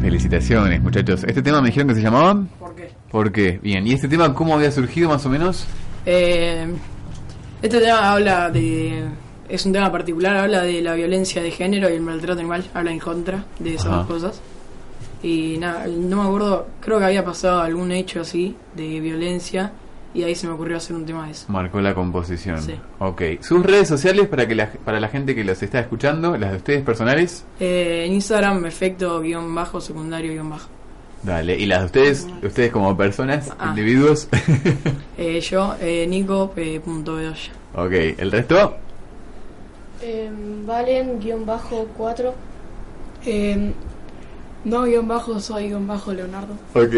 [0.00, 1.24] Felicitaciones, muchachos.
[1.24, 2.44] ¿Este tema me dijeron que se llamaba?
[2.58, 2.90] ¿Por qué?
[3.10, 3.58] ¿Por qué?
[3.62, 3.86] Bien.
[3.86, 5.66] ¿Y este tema cómo había surgido más o menos?
[6.06, 6.66] Eh,
[7.60, 9.04] este tema habla de.
[9.48, 12.92] Es un tema particular, habla de la violencia de género y el maltrato animal, habla
[12.92, 13.96] en contra de esas Ajá.
[13.96, 14.40] dos cosas.
[15.22, 19.72] Y nada, no me acuerdo, creo que había pasado algún hecho así de violencia
[20.14, 21.46] y ahí se me ocurrió hacer un tema de eso.
[21.48, 22.60] Marcó la composición.
[22.62, 22.74] Sí.
[22.98, 23.22] Ok.
[23.40, 26.56] Sus redes sociales para que la, para la gente que los está escuchando, las de
[26.56, 27.44] ustedes personales.
[27.60, 30.68] Eh, en Instagram, efecto guion bajo, secundario guion bajo.
[31.22, 31.56] Dale.
[31.58, 33.66] Y las de ustedes, ustedes como personas, Ah.
[33.70, 34.28] individuos.
[35.18, 37.50] Eh, yo, eh, Nico, eh, punto Bedoya.
[37.74, 37.90] ok.
[38.18, 38.76] ¿El resto?
[40.00, 40.30] Eh,
[40.64, 42.32] Valen, guion bajo 4.
[44.68, 46.52] No guion bajo, soy guion bajo Leonardo.
[46.74, 46.94] Ok.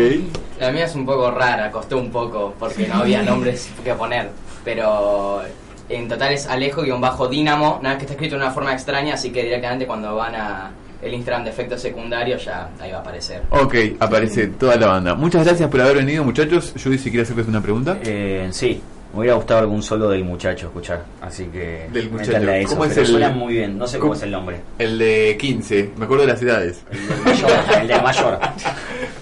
[0.58, 4.30] La mía es un poco rara, costó un poco porque no había nombres que poner.
[4.64, 5.42] Pero
[5.88, 9.44] en total es Alejo-Dínamo, nada más que está escrito de una forma extraña, así que
[9.44, 13.42] directamente cuando van a el Instagram de efectos secundarios ya ahí va a aparecer.
[13.50, 15.14] Ok, aparece toda la banda.
[15.14, 16.74] Muchas gracias por haber venido, muchachos.
[16.82, 17.98] Judy, si quiere hacerles una pregunta.
[18.02, 22.32] Eh, sí, me hubiera gustado algún solo del muchacho escuchar, así que Del muchacho.
[22.50, 24.60] eso, ¿Cómo es el- suena muy bien, no sé cómo ¿Cómo- es el nombre.
[24.78, 26.82] El de 15, me acuerdo de las edades.
[26.90, 28.38] El del mayor, el del mayor.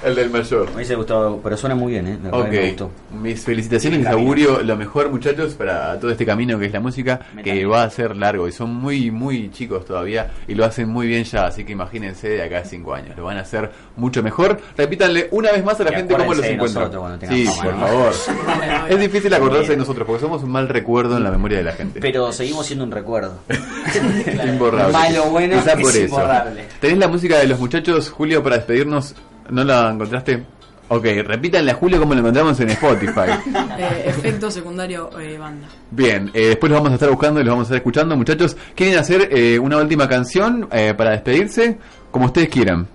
[0.05, 0.69] El del mayor.
[0.69, 2.19] Me hubiese gustado, pero suena muy bien, ¿eh?
[2.23, 2.89] La me gustó.
[3.21, 7.19] mis felicitaciones, les augurio lo mejor muchachos para todo este camino que es la música,
[7.35, 7.71] Me que también.
[7.73, 11.25] va a ser largo y son muy, muy chicos todavía y lo hacen muy bien
[11.25, 14.61] ya, así que imagínense de acá a 5 años, lo van a hacer mucho mejor.
[14.77, 16.93] Repítanle una vez más a la Y gente cómo los encuentran.
[17.29, 17.87] Sí, por ¿no?
[17.87, 18.13] favor.
[18.89, 22.01] es difícil acordarse nosotros porque somos un mal recuerdo en la memoria de la gente.
[22.01, 23.39] Pero seguimos siendo un recuerdo.
[24.47, 24.93] Imborrable.
[24.93, 26.01] Malo bueno Quizá es por eso.
[26.05, 26.65] imborrable.
[26.81, 29.15] ¿Tenés la música de los muchachos, Julio, para despedirnos?
[29.51, 30.45] ¿No la encontraste?
[30.91, 33.31] Ok, repítanle a Julio cómo lo encontramos en Spotify.
[33.79, 35.69] Eh, efecto secundario eh, banda.
[35.93, 38.17] Bien, eh, después los vamos a estar buscando y los vamos a estar escuchando.
[38.17, 41.79] Muchachos, ¿quieren hacer eh, una última canción eh, para despedirse?
[42.11, 42.89] Como ustedes quieran.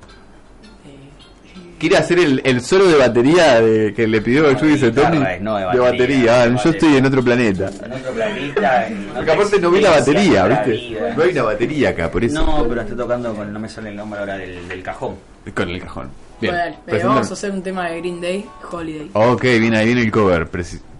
[1.83, 5.19] ¿Quiere hacer el, el solo de batería de, que le pidió No, Judy Setoni?
[5.41, 6.41] no, de De batería, batería.
[6.43, 6.71] Ah, yo batería.
[6.71, 7.69] estoy en otro planeta.
[7.83, 8.87] En otro planeta.
[8.87, 10.71] en Porque aparte no vi la batería, otra ¿viste?
[10.87, 11.13] vida.
[11.17, 12.41] No hay una batería acá, por eso.
[12.41, 15.15] No, pero estoy tocando con, no me sale el nombre ahora del, del cajón.
[15.53, 16.09] Con el cajón.
[16.39, 16.53] Bien.
[16.53, 17.15] Bueno, dale, presentan.
[17.15, 19.09] vamos a hacer un tema de Green Day, Holiday.
[19.11, 20.47] Ok, bien, ahí viene el cover.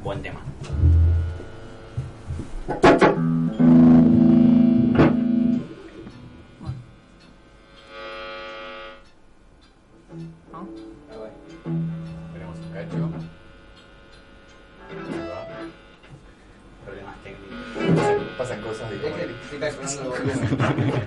[0.04, 0.42] Buen tema.
[19.68, 21.04] está esperando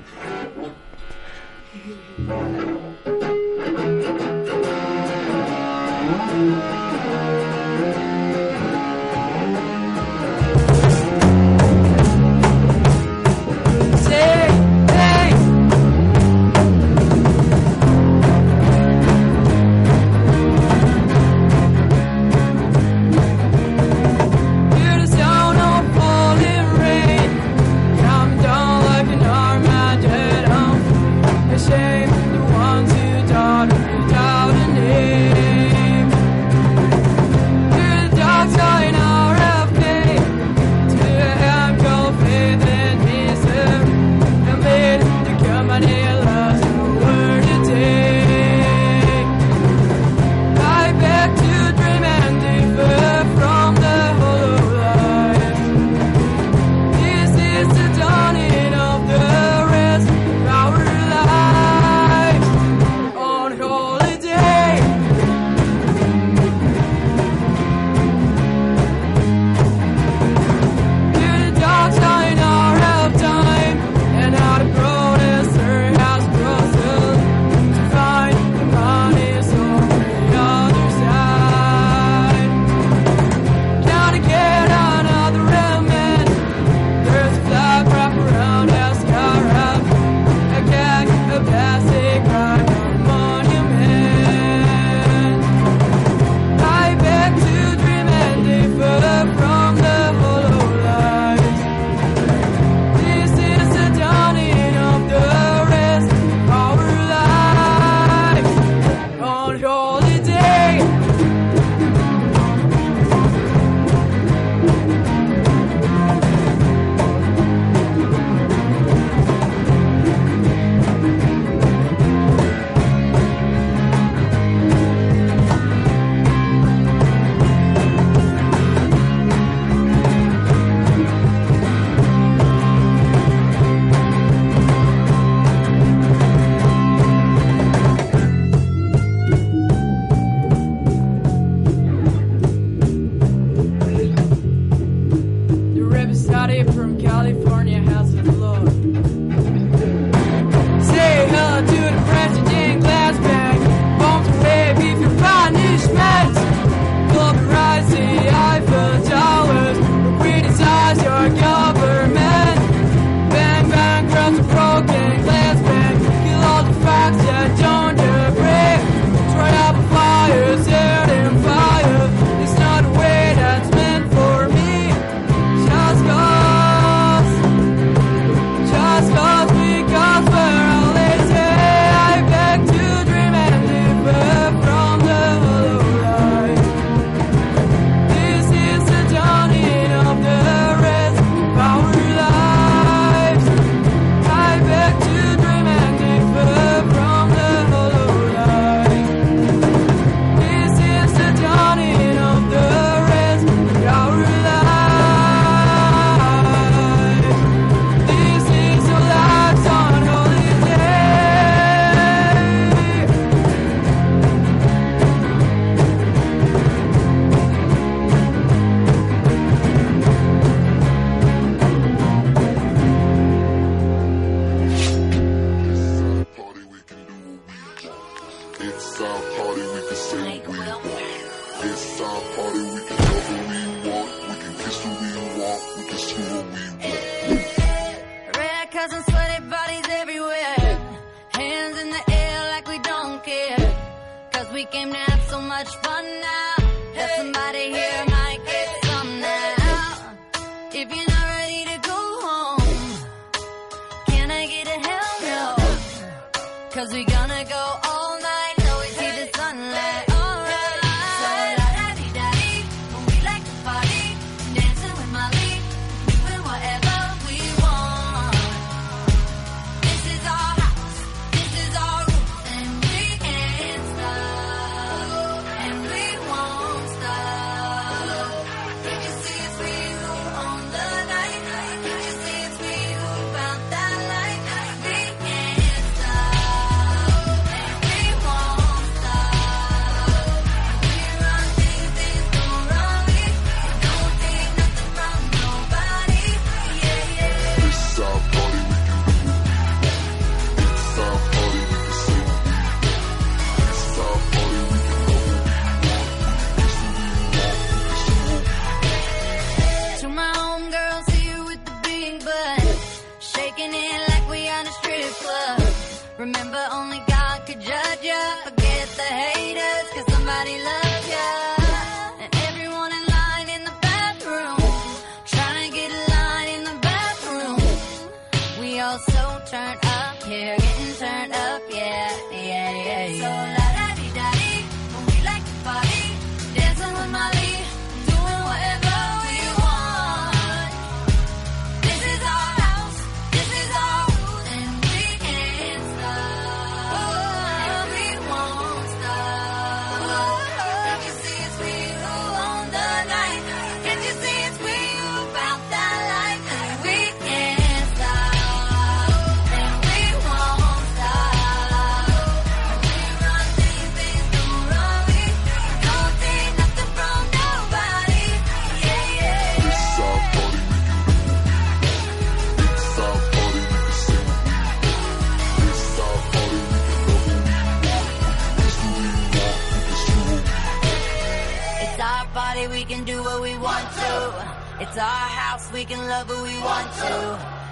[386.67, 387.15] want to.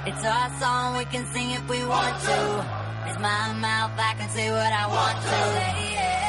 [0.07, 2.39] It's our song, we can sing if we want to.
[3.09, 5.39] It's my mouth, I can say what I want to.
[5.95, 6.24] Yeah.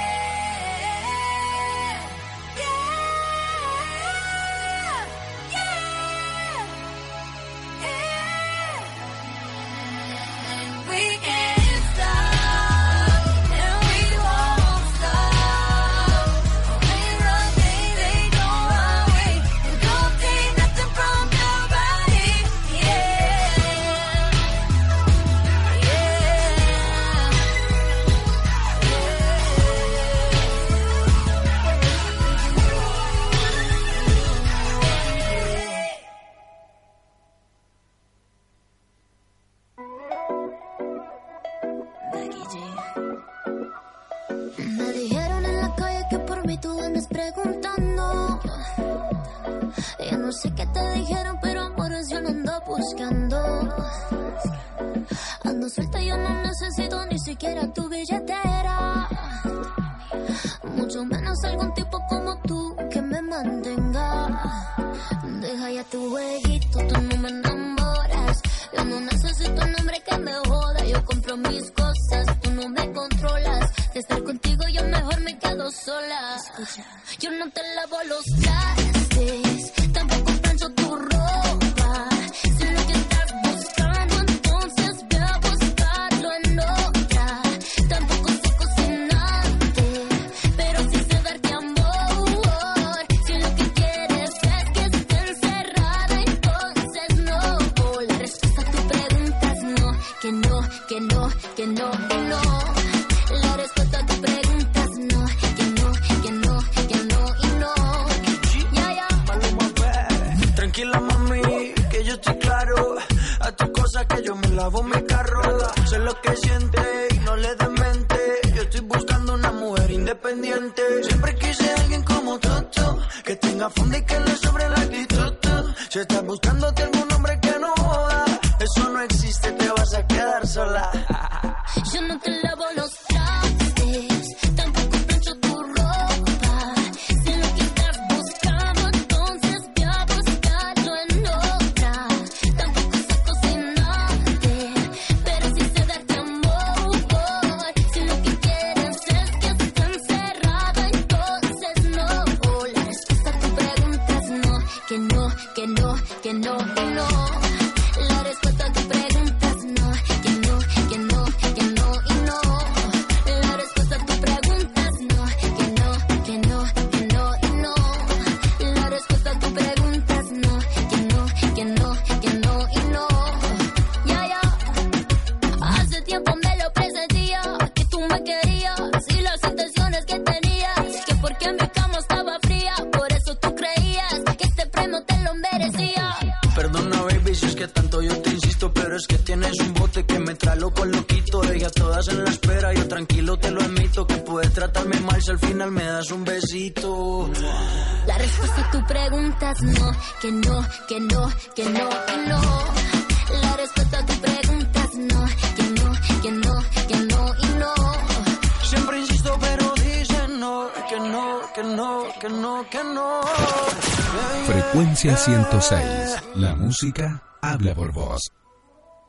[215.05, 216.23] Frecuencia 106.
[216.35, 218.31] La música habla por vos.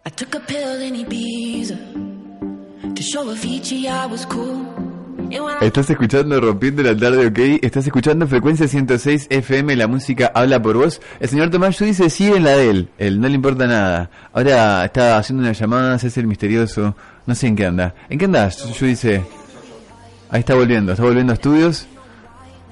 [0.04, 1.74] I took a pill in Ibiza
[2.94, 4.66] to show Avicii I was cool.
[5.32, 7.64] And when I Estás escuchando Rompiendo la Tarde, ok.
[7.64, 11.00] Estás escuchando Frecuencia 106 FM, la música habla por vos.
[11.18, 12.88] El señor Tomás dice sigue en la de él.
[12.98, 14.10] Él no le importa nada.
[14.34, 16.94] Ahora está haciendo unas llamadas, es el misterioso.
[17.24, 17.94] No sé en qué anda.
[18.10, 18.70] ¿En qué andas?
[18.78, 19.24] Yo dice.
[20.28, 20.92] Ahí está volviendo.
[20.92, 21.86] ¿Está volviendo a estudios?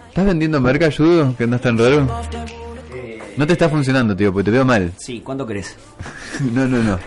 [0.08, 1.34] ¿Estás vendiendo merca, Yudo?
[1.38, 2.06] ¿Que andas tan raro?
[3.36, 4.92] No te está funcionando, tío, porque te veo mal.
[4.96, 5.76] Sí, ¿cuánto querés?
[6.52, 6.98] No, no, no.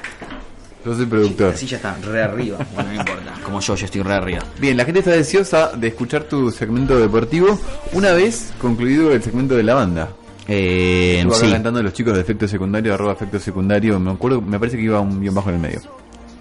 [0.85, 1.53] Yo soy productor.
[1.53, 2.57] Así ya está, re arriba.
[2.73, 3.33] Bueno, no importa.
[3.43, 4.39] Como yo, yo estoy re arriba.
[4.59, 7.59] Bien, la gente está deseosa de escuchar tu segmento deportivo
[7.93, 10.09] una vez concluido el segmento de la banda.
[10.47, 11.51] Eh, Estuvo sí.
[11.51, 13.99] cantando los chicos de efecto secundario, arroba efecto secundario.
[13.99, 15.81] Me acuerdo, me parece que iba un guion bajo en el medio.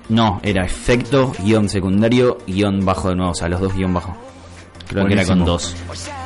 [0.09, 3.33] No, era efecto, guion secundario, guion bajo de nuevo.
[3.33, 4.17] O sea, los dos guion bajo.
[4.87, 5.75] Creo que era con dos.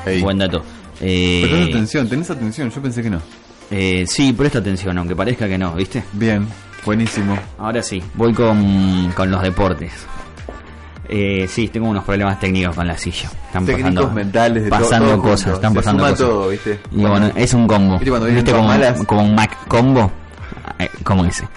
[0.04, 0.20] Ey.
[0.20, 0.62] Buen dato.
[1.00, 3.22] Eh, Pero atención, tenés atención, yo pensé que no.
[3.70, 6.02] Eh, sí, presta atención, aunque parezca que no, ¿viste?
[6.12, 6.46] Bien,
[6.84, 7.38] buenísimo.
[7.58, 9.92] Ahora sí, voy con, con los deportes.
[11.12, 13.28] Eh, sí, tengo unos problemas técnicos con la silla.
[13.46, 15.54] Están Técnicos pasando, mentales, de pasando todo cosas, junto.
[15.56, 16.26] están Se pasando suma cosas.
[16.28, 16.80] todo, ¿viste?
[16.92, 17.92] Y bueno, es un combo.
[17.94, 19.06] ¿Viste cuando vienen ¿Viste todas como, malas?
[19.06, 20.12] como un Mac combo?
[20.78, 21.48] Eh, como ese.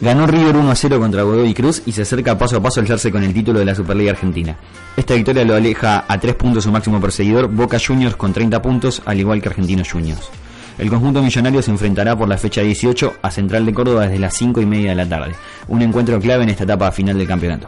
[0.00, 2.82] Ganó River 1 a 0 contra Godoy Cruz y se acerca paso a paso a
[2.82, 4.56] alzarse con el título de la Superliga Argentina.
[4.96, 9.02] Esta victoria lo aleja a 3 puntos su máximo perseguidor, Boca Juniors con 30 puntos,
[9.04, 10.30] al igual que Argentinos Juniors.
[10.80, 14.34] El conjunto millonario se enfrentará por la fecha 18 a Central de Córdoba desde las
[14.34, 15.34] 5 y media de la tarde.
[15.68, 17.66] Un encuentro clave en esta etapa final del campeonato.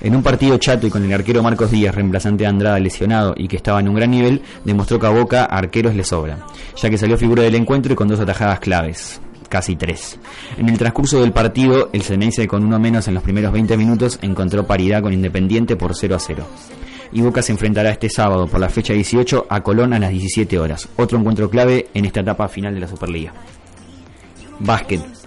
[0.00, 3.46] En un partido chato y con el arquero Marcos Díaz, reemplazante de Andrada, lesionado y
[3.46, 6.40] que estaba en un gran nivel, demostró que a Boca arqueros le sobran,
[6.76, 10.18] ya que salió figura del encuentro y con dos atajadas claves, casi tres.
[10.56, 14.18] En el transcurso del partido, el Ceneice con uno menos en los primeros 20 minutos
[14.22, 16.44] encontró paridad con Independiente por 0 a 0.
[17.12, 20.58] Y Boca se enfrentará este sábado por la fecha 18 a Colón a las 17
[20.58, 23.32] horas, otro encuentro clave en esta etapa final de la Superliga.
[24.60, 25.17] Básquet.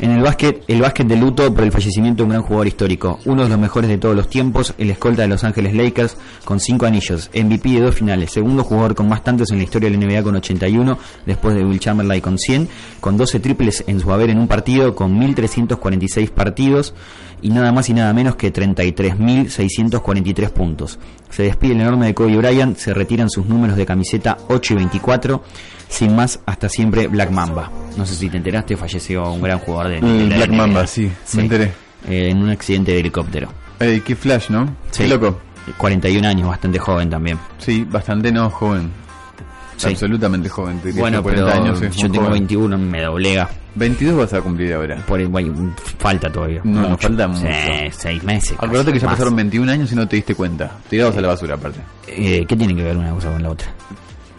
[0.00, 3.20] En el básquet, el básquet de luto por el fallecimiento de un gran jugador histórico,
[3.24, 6.60] uno de los mejores de todos los tiempos, el escolta de Los Ángeles Lakers con
[6.60, 9.96] 5 anillos, MVP de dos finales, segundo jugador con más tantos en la historia de
[9.96, 12.68] la NBA con 81, después de Will Chamberlain con 100,
[13.00, 16.94] con 12 triples en su haber en un partido, con 1346 partidos
[17.42, 20.98] y nada más y nada menos que 33.643 puntos.
[21.28, 24.76] Se despide el enorme de Kobe Bryant, se retiran sus números de camiseta 8 y
[24.76, 25.42] 24,
[25.92, 27.70] sin más, hasta siempre Black Mamba.
[27.96, 30.56] No sé si te enteraste, falleció un gran jugador de, de Mm, la Black NBA.
[30.56, 31.72] Mamba, sí, me enteré.
[32.08, 33.48] Eh, en un accidente de helicóptero.
[33.78, 34.66] Ey, qué flash, ¿no?
[34.90, 35.02] Sí.
[35.04, 35.38] Qué loco.
[35.76, 37.38] 41 años, bastante joven también.
[37.58, 38.90] Sí, bastante no joven.
[39.76, 39.88] Sí.
[39.88, 40.78] Absolutamente joven.
[40.80, 42.32] te Bueno, 40 pero años yo tengo joven.
[42.40, 43.48] 21, me doblega.
[43.74, 44.96] 22 vas a cumplir ahora.
[45.06, 46.60] Por el, bueno, falta todavía.
[46.64, 47.08] No, nos Mucho.
[47.08, 47.46] falta mucho.
[47.46, 48.52] Sí, seis meses.
[48.52, 49.14] Acordate casi, que ya más.
[49.14, 50.70] pasaron 21 años y no te diste cuenta.
[50.90, 51.80] Tirados a la basura, aparte.
[52.06, 53.68] Eh, ¿Qué tiene que ver una cosa con la otra?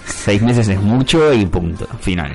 [0.05, 1.87] Seis meses es mucho y punto.
[1.99, 2.33] Final.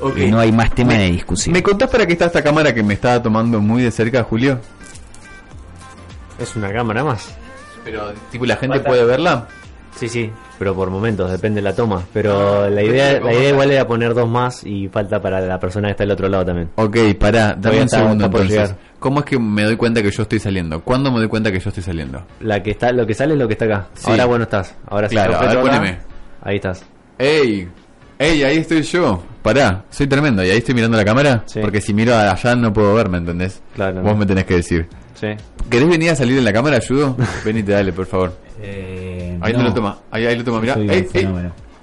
[0.00, 0.18] Ok.
[0.18, 1.52] Y no hay más tema de discusión.
[1.52, 4.58] ¿Me contás para qué está esta cámara que me estaba tomando muy de cerca, Julio?
[6.38, 7.34] Es una cámara más.
[7.84, 9.46] Pero, tipo, ¿la gente Falta- puede verla?
[9.94, 12.02] Sí, sí, pero por momentos, depende de la toma.
[12.14, 15.88] Pero la idea la idea igual era poner dos más y falta para la persona
[15.88, 16.70] que está del otro lado también.
[16.76, 18.50] Ok, pará, dame un segundo entonces.
[18.50, 18.76] llegar.
[18.98, 20.80] ¿Cómo es que me doy cuenta que yo estoy saliendo?
[20.82, 22.24] ¿Cuándo me doy cuenta que yo estoy saliendo?
[22.40, 23.88] La que está, lo que sale es lo que está acá.
[23.92, 24.10] Sí.
[24.10, 24.74] Ahora bueno estás.
[24.88, 25.98] Ahora sí, Claro, a ver, acá.
[26.42, 26.84] Ahí estás.
[27.22, 27.68] ¡Ey!
[28.18, 28.42] ¡Ey!
[28.42, 29.22] Ahí estoy yo.
[29.42, 30.44] Pará, soy tremendo.
[30.44, 31.44] ¿Y ahí estoy mirando la cámara?
[31.46, 31.60] Sí.
[31.60, 33.62] Porque si miro allá no puedo ver, ¿me entendés?
[33.76, 34.02] Claro.
[34.02, 34.88] Vos me tenés que decir.
[35.14, 35.28] Sí.
[35.70, 37.16] ¿Querés venir a salir en la cámara, ayudo?
[37.44, 38.36] Venite, dale, por favor.
[38.60, 39.62] Eh, Ahí no.
[39.62, 39.98] lo toma.
[40.10, 40.74] Ahí, ahí lo toma, mirá.
[40.74, 41.06] ¡Ey!
[41.12, 41.28] ¡Ey!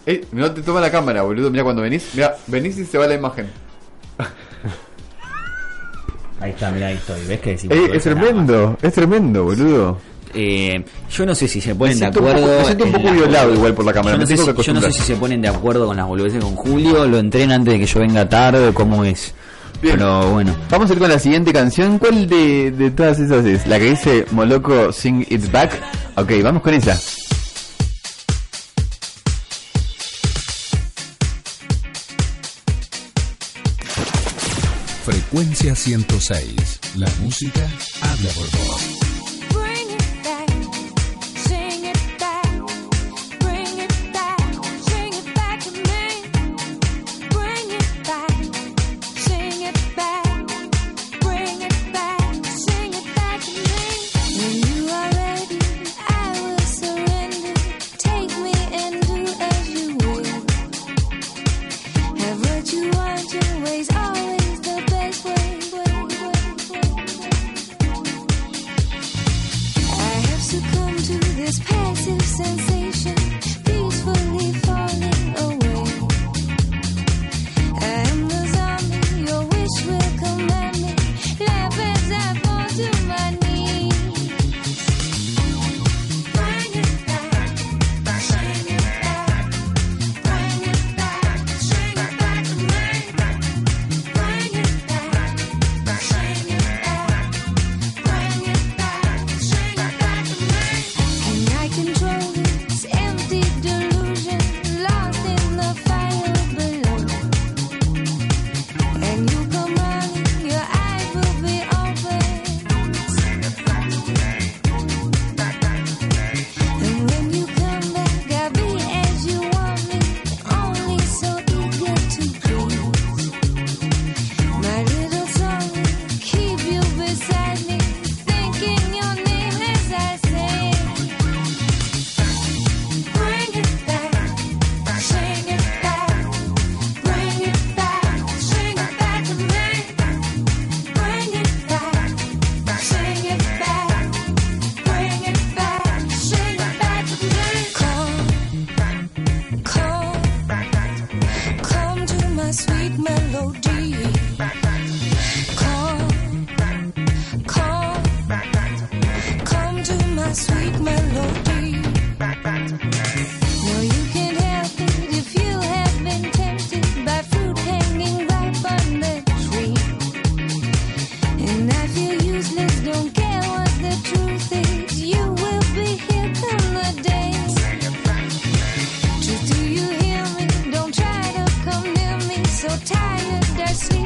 [0.06, 0.22] ¡Ey!
[0.34, 1.50] No te toma la cámara, boludo.
[1.50, 2.10] Mirá cuando venís.
[2.16, 3.48] Mirá, venís y se va la imagen.
[6.42, 7.20] Ahí está, mirá, ahí estoy.
[7.28, 7.72] ¿Ves que decís?
[7.72, 7.90] ¡Ey!
[7.94, 8.78] Es tremendo.
[8.82, 9.98] Es tremendo, boludo.
[10.34, 12.60] Eh, yo no sé si se ponen Me de siento un poco- acuerdo.
[12.60, 14.56] me siento un poco violado igual por la cámara, Yo no, me sé tengo si,
[14.58, 15.08] que yo no sé acostumbrar.
[15.08, 17.86] si se ponen de acuerdo con las boludeces con Julio, lo entrenan antes de que
[17.86, 19.34] yo venga tarde, cómo es.
[19.82, 19.96] Bien.
[19.96, 21.98] Pero bueno, Vamos a ir con la siguiente canción.
[22.00, 23.66] ¿Cuál de, de todas esas es?
[23.66, 25.72] ¿La que dice Moloco Sing It's Back?
[26.18, 27.00] Ok, vamos con esa.
[35.06, 36.80] Frecuencia 106.
[36.96, 37.62] La música
[38.02, 38.68] habla por vos.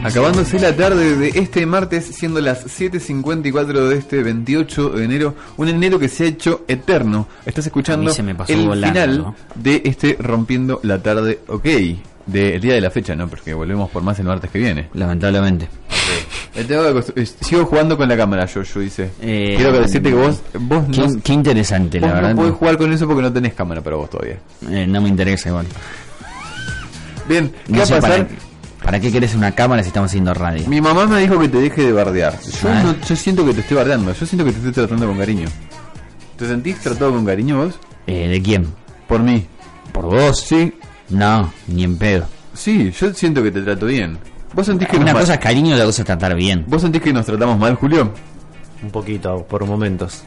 [0.04, 5.68] Acabándose la tarde de este martes, siendo las 7.54 de este 28 de enero, un
[5.70, 7.28] enero que se ha hecho eterno.
[7.45, 9.36] Estás escuchando A mí se me pasó el volando, final ¿no?
[9.56, 11.66] de este Rompiendo la Tarde OK,
[12.26, 13.28] del día de la fecha, ¿no?
[13.28, 14.89] Porque volvemos por más el martes que viene.
[14.93, 15.68] Lamentablemente.
[16.56, 19.10] Eh, sigo jugando con la cámara, yo, yo dice.
[19.22, 22.36] Eh, Quiero decirte que vos, vos Qué, no, qué interesante, vos la no verdad.
[22.36, 24.38] podés jugar con eso porque no tenés cámara para vos todavía.
[24.70, 25.66] Eh, no me interesa igual.
[27.28, 28.28] Bien, ¿qué No va a pasar?
[28.84, 30.68] Para, qué querés una cámara si estamos haciendo radio.
[30.68, 32.40] Mi mamá me dijo que te deje de bardear.
[32.42, 32.84] Yo, Ah.
[32.84, 35.48] no, yo siento que te estoy bardeando, yo siento que te estoy tratando con cariño.
[36.38, 37.80] ¿Te sentís tratado con cariño vos?
[38.08, 38.68] Eh, ¿De quién?
[39.08, 39.46] Por mí.
[39.92, 40.40] ¿Por vos?
[40.42, 40.74] Sí.
[41.10, 42.26] No, ni en pedo.
[42.54, 44.18] Sí, yo siento que te trato bien.
[44.54, 46.66] ¿Vos sentís que Una nos cosa es cariño y otra cosa es tratar bien.
[46.68, 48.12] ¿Vos sentís que nos tratamos mal, Julio?
[48.84, 50.24] Un poquito, por momentos.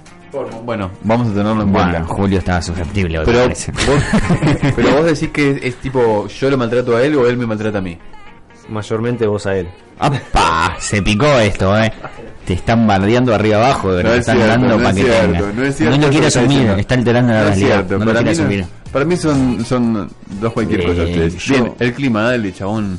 [0.65, 2.05] Bueno, vamos a tenerlo en Bueno, cuenta.
[2.15, 3.73] Julio estaba susceptible hoy, Pero parece.
[3.73, 4.03] vos,
[4.77, 7.47] pero vos decís que es, es tipo, yo lo maltrato a él o él me
[7.47, 7.97] maltrata a mí.
[8.69, 9.69] Mayormente vos a él.
[9.99, 10.77] ¡Apa!
[10.79, 11.93] Se picó esto, eh.
[12.45, 14.95] Te están bardeando arriba abajo, de No te es están cierto, dando no para es
[14.97, 16.77] que cierto, no es cierto lo eso quiere asumir, diciendo.
[16.77, 17.69] está alterando la No es realidad.
[17.77, 18.67] cierto, no lo para, quiere mí no- asumir.
[18.93, 20.11] para mí son, son
[20.41, 21.35] dos cualquier cosa Eh, ustedes.
[21.45, 22.99] yo- Bien, el clima, dale, chabón.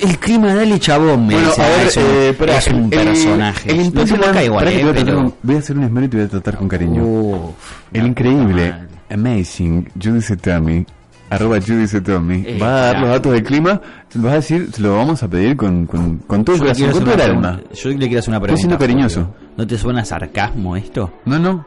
[0.00, 2.90] El clima dale chabón, me Bueno, dice, a ver, es un, eh, es un el-
[2.90, 3.70] personaje.
[3.70, 6.08] El, Lo Impossible tengo acá igual, eh, voy, pero- voy a hacer un esmero y
[6.10, 7.02] te voy a tratar con cariño.
[7.02, 7.54] Uf,
[7.92, 8.74] el increíble,
[9.10, 10.86] amazing, Judice Tommy,
[11.30, 14.36] arroba Judice Tommy, Eh, va a dar los datos del clima, se lo vas a
[14.36, 17.20] decir, se lo vamos a pedir con, con, con todo el corazón, con todo el
[17.20, 17.60] alma.
[17.74, 18.56] Yo le quiero hacer una Estoy pregunta.
[18.56, 19.34] siendo cariñoso.
[19.56, 21.12] ¿No te suena sarcasmo esto?
[21.24, 21.66] No, no.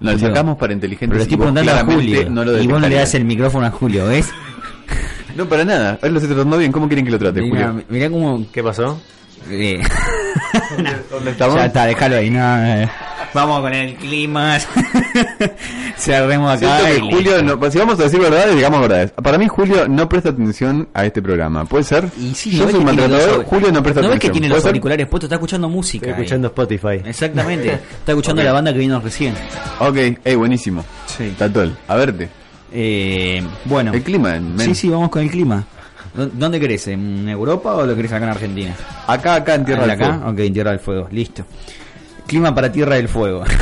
[0.00, 1.08] Lo Julio, sacamos para inteligentes.
[1.08, 2.30] Pero y estoy preguntando a Julio.
[2.30, 4.30] No lo y vos no le das el micrófono a Julio, ¿ves?
[5.36, 5.98] No, para nada.
[6.02, 6.70] Él lo está tratando bien.
[6.72, 7.84] ¿Cómo quieren que lo trate, Mirá, Julio?
[7.88, 8.46] mirá cómo...
[8.52, 9.00] ¿Qué pasó?
[9.50, 9.80] eh,
[11.10, 11.56] ¿Dónde estamos?
[11.56, 12.30] ya está, déjalo ahí.
[12.30, 12.88] No, eh.
[13.34, 14.58] Vamos con el clima.
[15.96, 16.78] Cerremos acá.
[16.86, 19.10] Que Julio, no, si vamos a decir verdades, digamos verdades.
[19.12, 21.64] Para mí, Julio no presta atención a este programa.
[21.64, 22.08] ¿Puede ser?
[22.18, 24.12] Y sí, Yo ¿no soy un que tiene maltratador, los- Julio no presta ¿No ves
[24.20, 24.32] que atención.
[24.32, 24.68] tiene ¿Puede los ser?
[24.70, 25.26] auriculares puestos?
[25.28, 26.06] Está escuchando música.
[26.06, 26.20] Estoy ahí.
[26.24, 27.02] escuchando Spotify.
[27.08, 27.72] Exactamente.
[27.72, 29.34] Está escuchando la banda que vino recién.
[29.80, 30.84] Ok, hey, buenísimo.
[31.06, 31.34] Sí.
[31.38, 32.28] Tatol, a verte.
[32.72, 33.92] Eh, bueno.
[33.92, 34.58] El clima, men.
[34.60, 35.64] Sí, sí, vamos con el clima.
[36.14, 36.86] ¿Dó- ¿Dónde querés?
[36.88, 38.74] ¿En Europa o lo querés acá en Argentina?
[39.06, 40.14] Acá, acá en Tierra Ah, del acá?
[40.14, 40.30] Fuego.
[40.30, 41.44] Ok, en Tierra del Fuego, listo.
[42.26, 43.44] Clima para Tierra del Fuego.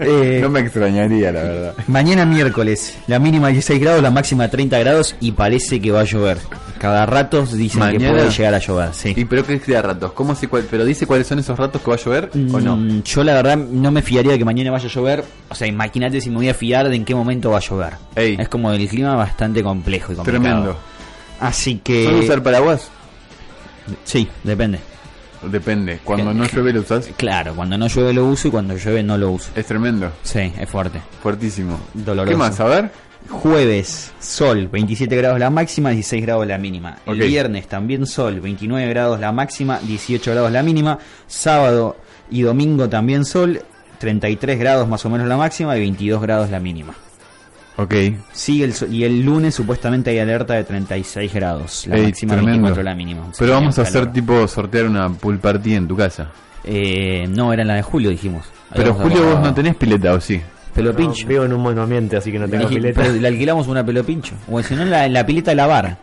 [0.00, 1.74] Eh, No me extrañaría, la verdad.
[1.86, 6.04] Mañana miércoles, la mínima 16 grados, la máxima 30 grados y parece que va a
[6.04, 6.38] llover.
[6.78, 9.12] Cada rato dicen que puede llegar a llover, sí.
[9.16, 10.12] ¿Y pero qué es de ratos?
[10.12, 12.76] ¿Cómo se cuál, ¿Pero dice cuáles son esos ratos que va a llover o no?
[12.76, 15.24] Mm, Yo la verdad no me fiaría de que mañana vaya a llover.
[15.50, 17.94] O sea, imagínate si me voy a fiar de en qué momento va a llover.
[18.16, 18.36] Ey.
[18.38, 20.42] Es como el clima bastante complejo y complicado.
[20.44, 20.76] Tremendo.
[21.40, 22.04] Así que...
[22.04, 22.88] ¿Puedes usar paraguas?
[24.04, 24.78] Sí, depende.
[25.42, 26.00] Depende.
[26.04, 27.08] Cuando no llueve lo usas.
[27.16, 29.50] Claro, cuando no llueve lo uso y cuando llueve no lo uso.
[29.54, 30.12] Es tremendo.
[30.22, 31.00] Sí, es fuerte.
[31.22, 31.80] Fuertísimo.
[31.94, 32.30] Doloroso.
[32.30, 32.60] ¿Qué más?
[32.60, 32.90] A ver.
[33.28, 36.98] Jueves, sol, 27 grados la máxima, 16 grados la mínima.
[37.06, 40.98] El viernes también sol, 29 grados la máxima, 18 grados la mínima.
[41.26, 41.96] Sábado
[42.30, 43.62] y domingo también sol,
[43.98, 46.94] 33 grados más o menos la máxima y 22 grados la mínima.
[47.82, 47.94] Ok.
[48.32, 52.32] Sigue el, so- y el lunes supuestamente hay alerta de 36 grados, la Ey, máxima
[52.34, 52.52] tremendo.
[52.68, 53.22] 24 la mínima.
[53.38, 53.98] Pero vamos a calor.
[54.02, 56.30] hacer tipo sortear una pool party en tu casa.
[56.64, 58.44] Eh, no, era la de julio, dijimos.
[58.74, 60.40] Pero Julio, vos no tenés pileta, ¿o sí?
[60.74, 61.26] Pelo No, pincho.
[61.26, 63.00] vivo en un buen ambiente, así que no tengo pileta.
[63.02, 64.34] Pero le alquilamos una pelo pincho.
[64.50, 65.96] O si no, la, la pileta de lavar.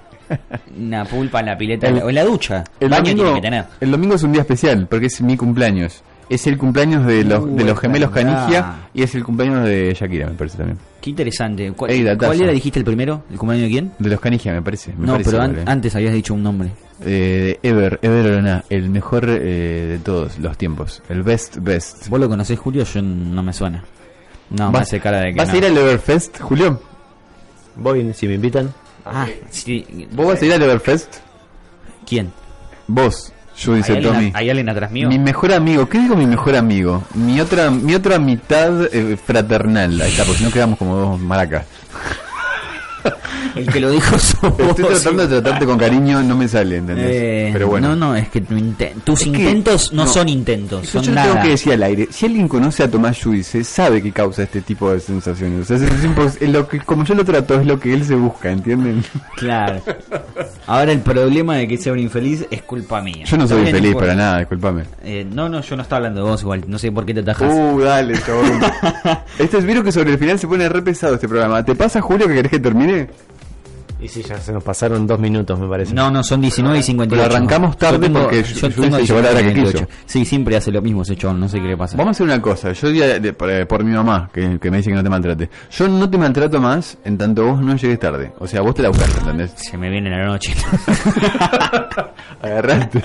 [0.77, 1.87] Una pulpa en la pileta.
[1.87, 2.63] El- o en la ducha.
[2.79, 3.65] El Baño domingo, tiene que tener.
[3.79, 6.01] el domingo es un día especial porque es mi cumpleaños.
[6.29, 8.11] Es el cumpleaños de los, Uh, de los es gemelos.
[8.11, 10.77] Canigia y es el cumpleaños de Shakira, me parece también.
[10.99, 11.71] Qué interesante.
[11.71, 13.23] ¿Cuál, Ey, cuál era, dijiste, el primero?
[13.31, 13.91] ¿El cumpleaños de quién?
[13.97, 14.91] De los Canigia, me parece.
[14.97, 15.63] me no, parece pero an- eh.
[15.65, 16.69] antes habías dicho un nombre.
[17.05, 21.01] Eh, Ever, Ever Arona, el mejor eh, de todos los tiempos.
[21.07, 22.09] El best, best.
[22.09, 22.83] ¿Vos lo conocés, Julio?
[22.83, 23.83] Yo no me suena.
[24.49, 25.53] No, me ¿Vas, hace cara de que ¿Vas no.
[25.53, 26.81] a ir al Everfest, Julio?
[27.77, 28.73] Voy si me invitan.
[29.05, 30.07] Ah, sí.
[30.11, 31.17] ¿Vos vas a ir al Everfest?
[32.05, 32.31] ¿Quién?
[32.87, 34.31] Vos, yo ¿Hay dice alguien, Tommy.
[34.35, 35.09] ¿Hay alguien atrás mío?
[35.09, 37.03] Mi mejor amigo, ¿qué digo mi mejor amigo?
[37.15, 41.19] Mi otra, mi otra mitad eh, fraternal, ahí está, porque si no quedamos como dos
[41.19, 41.65] maracas.
[43.57, 44.69] El que lo dijo sos vos.
[44.69, 47.07] Estoy tratando de tratarte con cariño, no me sale, ¿entendés?
[47.09, 47.89] Eh, Pero bueno.
[47.89, 48.55] No, no, es que tu
[49.03, 50.11] tus Es que- intentos no, no.
[50.11, 51.31] son intentos, son yo nada.
[51.31, 52.07] tengo que decir al aire.
[52.11, 55.61] Si alguien conoce a Tomás Juice, sabe que causa este tipo de sensaciones.
[55.61, 58.15] O sea, es- es lo que, como yo lo trato, es lo que él se
[58.15, 59.03] busca, ¿entienden?
[59.35, 59.81] Claro.
[60.65, 63.23] Ahora el problema de que sea un infeliz es culpa mía.
[63.25, 64.07] Yo no soy Está bien, feliz importa.
[64.07, 64.83] para nada, discúlpame.
[65.03, 66.63] Eh, no, no, yo no estaba hablando de vos igual.
[66.67, 67.53] No sé por qué te atajas.
[67.53, 68.51] Uh, dale, chabón.
[69.39, 71.63] Esto es, vieron que sobre el final se pone re pesado este programa.
[71.63, 73.09] ¿Te pasa, Julio, que querés que termine?
[73.99, 75.93] Y sí, ya se nos pasaron dos minutos, me parece.
[75.93, 77.23] No, no, son 19 y 58.
[77.23, 79.69] Pero arrancamos tarde Yo tengo- porque yo Juice tengo se llevó la hora que 19
[79.69, 79.77] y quiso.
[79.79, 80.03] 58.
[80.05, 81.97] Sí, siempre hace lo mismo ese chabón, no sé qué le pasa.
[81.97, 82.71] Vamos a hacer una cosa.
[82.73, 85.49] Yo diría por, eh, por mi mamá, que, que me dice que no te maltrate.
[85.71, 88.31] Yo no te maltrato más en tanto vos no llegues tarde.
[88.39, 89.51] O sea, vos te la buscaste, ¿entendés?
[89.55, 90.53] Se me viene la noche.
[92.41, 93.01] Agarraste.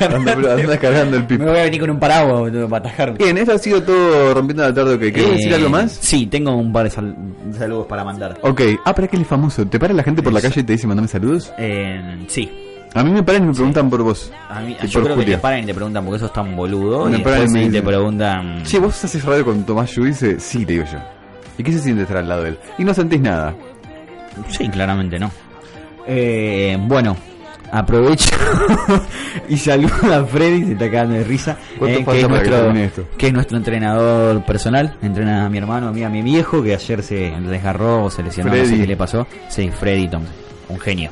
[0.00, 1.44] Andas cargando el me pipo.
[1.44, 3.16] voy a venir con un paraguas para atajarme.
[3.18, 4.94] Bien, eso ha sido todo rompiendo la tarde.
[4.94, 5.00] ¿ok?
[5.00, 5.92] ¿Querés decir Eh, algo más?
[6.00, 7.16] Sí, tengo un par de sal-
[7.56, 8.38] saludos para mandar.
[8.42, 8.60] Ok.
[8.84, 9.64] Ah, para que él es famoso.
[9.66, 11.52] ¿Te para la gente por la calle y te dice mandame saludos?
[11.58, 12.50] Eh, sí.
[12.92, 14.32] A mí me paran y me preguntan por vos.
[14.48, 15.36] A mí, yo por creo que Julia.
[15.36, 17.06] te paran y te preguntan porque eso es tan boludo.
[17.06, 18.64] Me y paran y me te preguntan.
[18.64, 20.40] Che, vos haces radio con Tomás Juice.
[20.40, 20.98] Sí, te digo yo.
[21.56, 22.58] ¿Y qué se siente estar al lado de él?
[22.78, 23.54] Y no sentís nada.
[24.48, 25.30] Sí, claramente no.
[26.06, 27.16] Eh, bueno,
[27.70, 28.30] aprovecho
[29.48, 31.56] y saludo a Freddy, se está cagando de risa.
[31.78, 33.04] ¿Cuánto eh, que, es que nuestro, esto?
[33.16, 34.96] que es nuestro entrenador personal.
[35.02, 38.22] Entrena a mi hermano, a mí, a mi viejo, que ayer se desgarró o se
[38.22, 38.80] lesionó, no sé Freddy.
[38.80, 39.26] qué le pasó.
[39.48, 40.34] Sí, Freddy Thompson,
[40.68, 41.10] un genio.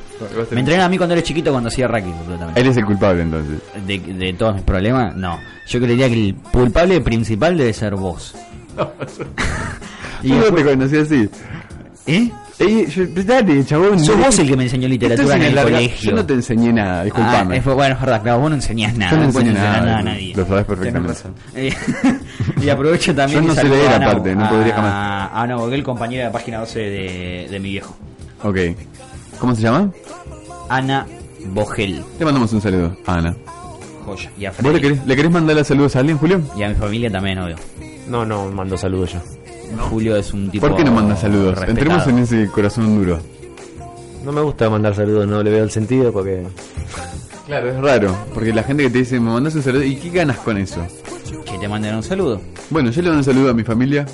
[0.51, 2.59] Me entrena a mí cuando era chiquito, cuando hacía rugby, absolutamente.
[2.61, 3.59] Él es el culpable entonces.
[3.85, 5.39] De, de todos mis problemas, no.
[5.67, 8.35] Yo creería que el culpable principal debe ser vos.
[10.23, 11.29] Y no te conocí así.
[12.05, 12.29] ¿Eh?
[12.59, 13.97] Ey, yo- dale, chabón.
[14.03, 16.09] Sos no- vos el que me enseñó literatura en el larga- colegio.
[16.11, 17.55] Yo no te enseñé nada, disculpame.
[17.55, 19.11] Ah, es- bueno, es verdad, claro, vos no enseñás nada.
[19.11, 20.33] Yo no vos enseño enseñás nada, a nadie.
[20.35, 21.13] lo sabés Tenés perfectamente.
[21.13, 21.35] razón.
[21.55, 21.73] Eh,
[22.61, 24.91] y aprovecho también Yo no sé leer a Ana- aparte, no podría jamás.
[24.93, 27.95] A Ana Boguel, compañera de página 12 de, de mi viejo.
[28.43, 28.57] Ok.
[29.39, 29.89] ¿Cómo se llama?
[30.67, 31.05] Ana
[31.53, 32.03] Bogel.
[32.19, 33.35] Le mandamos un saludo a Ana.
[34.05, 34.31] Joya.
[34.37, 36.41] Y a ¿Vos le querés, le querés mandar saludos a alguien, Julio?
[36.57, 37.55] Y a mi familia también, obvio.
[38.09, 39.19] No, no, mando saludos yo.
[39.77, 40.67] Julio es un tipo.
[40.67, 41.55] ¿Por qué no manda saludos?
[41.57, 41.71] respetado.
[41.79, 43.19] Entremos en ese corazón duro.
[44.23, 46.43] No me gusta mandar saludos, no le veo el sentido porque...
[47.45, 48.15] Claro, es raro.
[48.33, 50.85] Porque la gente que te dice, me mandas un saludo, ¿y qué ganas con eso?
[51.45, 52.41] Que te manden un saludo.
[52.69, 54.05] Bueno, yo le mando un saludo a mi familia,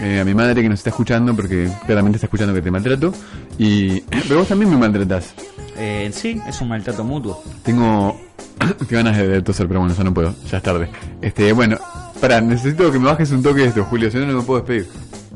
[0.00, 3.12] eh, a mi madre que nos está escuchando, porque claramente está escuchando que te maltrato.
[3.58, 4.00] Y.
[4.28, 5.34] Pero vos también me maltratás.
[5.76, 7.42] Eh, sí, es un maltrato mutuo.
[7.62, 8.18] Tengo.
[8.88, 10.90] Qué ganas de, de toser, pero bueno, ya no puedo, ya es tarde.
[11.22, 11.78] Este, bueno,
[12.20, 14.60] para, necesito que me bajes un toque de esto, Julio, si no, no me puedo
[14.60, 14.86] despedir.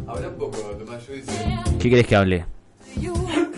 [0.07, 1.78] Habla un poco, Tomás, yo.
[1.78, 2.45] ¿Qué querés que hable?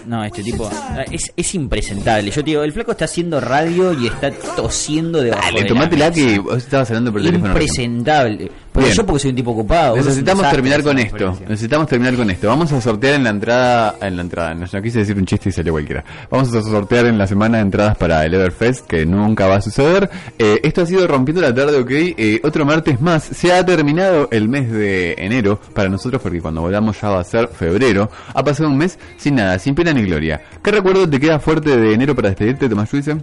[0.06, 0.70] No, este tipo
[1.10, 2.30] es, es impresentable.
[2.30, 6.38] Yo te digo, el flaco está haciendo radio y está tosiendo de Dale, tomátela que
[6.38, 7.48] vos estabas hablando por teléfono.
[7.48, 8.50] Impresentable.
[8.76, 8.96] Pero Bien.
[8.98, 9.96] yo porque soy un tipo ocupado.
[9.96, 11.38] Necesitamos terminar con esto.
[11.48, 12.46] Necesitamos terminar con esto.
[12.46, 13.96] Vamos a sortear en la entrada.
[14.02, 14.54] En la entrada.
[14.54, 16.04] No, quise decir un chiste y salió cualquiera.
[16.30, 20.10] Vamos a sortear en la semana entradas para el Everfest, que nunca va a suceder.
[20.38, 21.90] Eh, esto ha sido Rompiendo la Tarde, ok.
[21.90, 23.22] Eh, otro martes más.
[23.24, 27.24] Se ha terminado el mes de enero para nosotros, porque cuando volvamos ya va a
[27.24, 28.10] ser febrero.
[28.34, 30.42] Ha pasado un mes sin nada, sin pena ni gloria.
[30.62, 33.16] ¿Qué recuerdo te queda fuerte de enero para despedirte, Tomás Juice?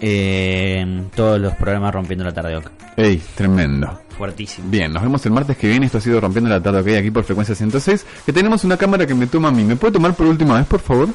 [0.00, 2.56] Eh, todos los programas rompiendo la tarde.
[2.56, 2.66] ok.
[2.96, 4.00] Ey, tremendo.
[4.16, 4.68] Fuertísimo.
[4.70, 5.86] Bien, nos vemos el martes que viene.
[5.86, 8.06] Esto ha sido Rompiendo la Tarde, ok, aquí por frecuencia 106.
[8.24, 9.64] Que tenemos una cámara que me toma a mí.
[9.64, 11.08] ¿Me puede tomar por última vez, por favor?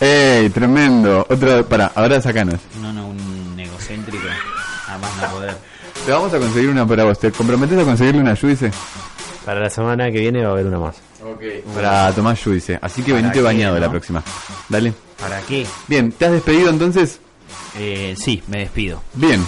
[0.00, 1.26] ¡Ey, tremendo!
[1.28, 2.60] Otra, para, ahora sacanos.
[2.80, 4.24] No, no, un egocéntrico.
[4.88, 5.56] Además no poder.
[6.04, 7.18] Te vamos a conseguir una para vos.
[7.18, 8.70] ¿Te comprometes a conseguirle una Juice?
[9.44, 10.96] Para la semana que viene va a haber una más.
[11.74, 12.78] Para Tomás Juice.
[12.80, 13.80] Así que ¿Para venite qué, bañado no?
[13.80, 14.22] la próxima.
[14.68, 14.92] Dale.
[15.20, 15.66] ¿Para qué?
[15.88, 17.20] Bien, ¿te has despedido entonces?
[17.78, 19.02] Eh, sí, me despido.
[19.14, 19.44] Bien.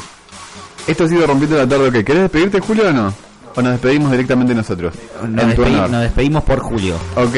[0.87, 2.05] Esto ha sido Rompiendo la Tarde.
[2.05, 3.15] ¿Querés despedirte, Julio, o no?
[3.57, 4.93] ¿O nos despedimos directamente nosotros?
[5.29, 6.95] Nos, despedi- despedimos por Julio.
[7.17, 7.37] Ok.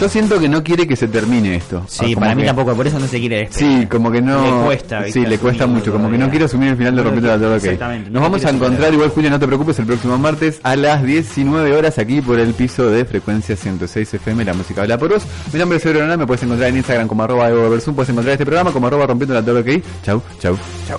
[0.00, 1.84] Yo siento que no quiere que se termine esto.
[1.86, 3.82] Sí, Ah, para mí que- tampoco, por eso no se quiere despedir.
[3.82, 4.58] Sí, como que no.
[4.58, 5.04] Le cuesta.
[5.12, 5.92] Sí, le cuesta mucho.
[5.92, 8.22] Como que no quiero asumir el final de Rompiendo la quiere- Tarde, exactamente, no Nos
[8.22, 11.98] vamos a encontrar igual, Julio, no te preocupes, el próximo martes a las 19 horas
[11.98, 15.22] aquí por el piso de frecuencia 106 FM, la música habla por vos.
[15.52, 18.44] Mi nombre es Hernández, me puedes encontrar en Instagram como arroba Evo puedes encontrar este
[18.46, 19.84] programa como arroba rompiendo la tarde, ok.
[20.04, 20.56] Chau, chau,
[20.88, 20.98] chau.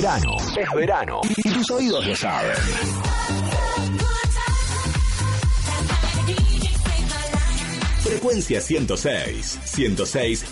[0.00, 1.20] Verano, es verano.
[1.36, 2.56] Y tus oídos lo saben.
[8.02, 10.44] Frecuencia 106, 106.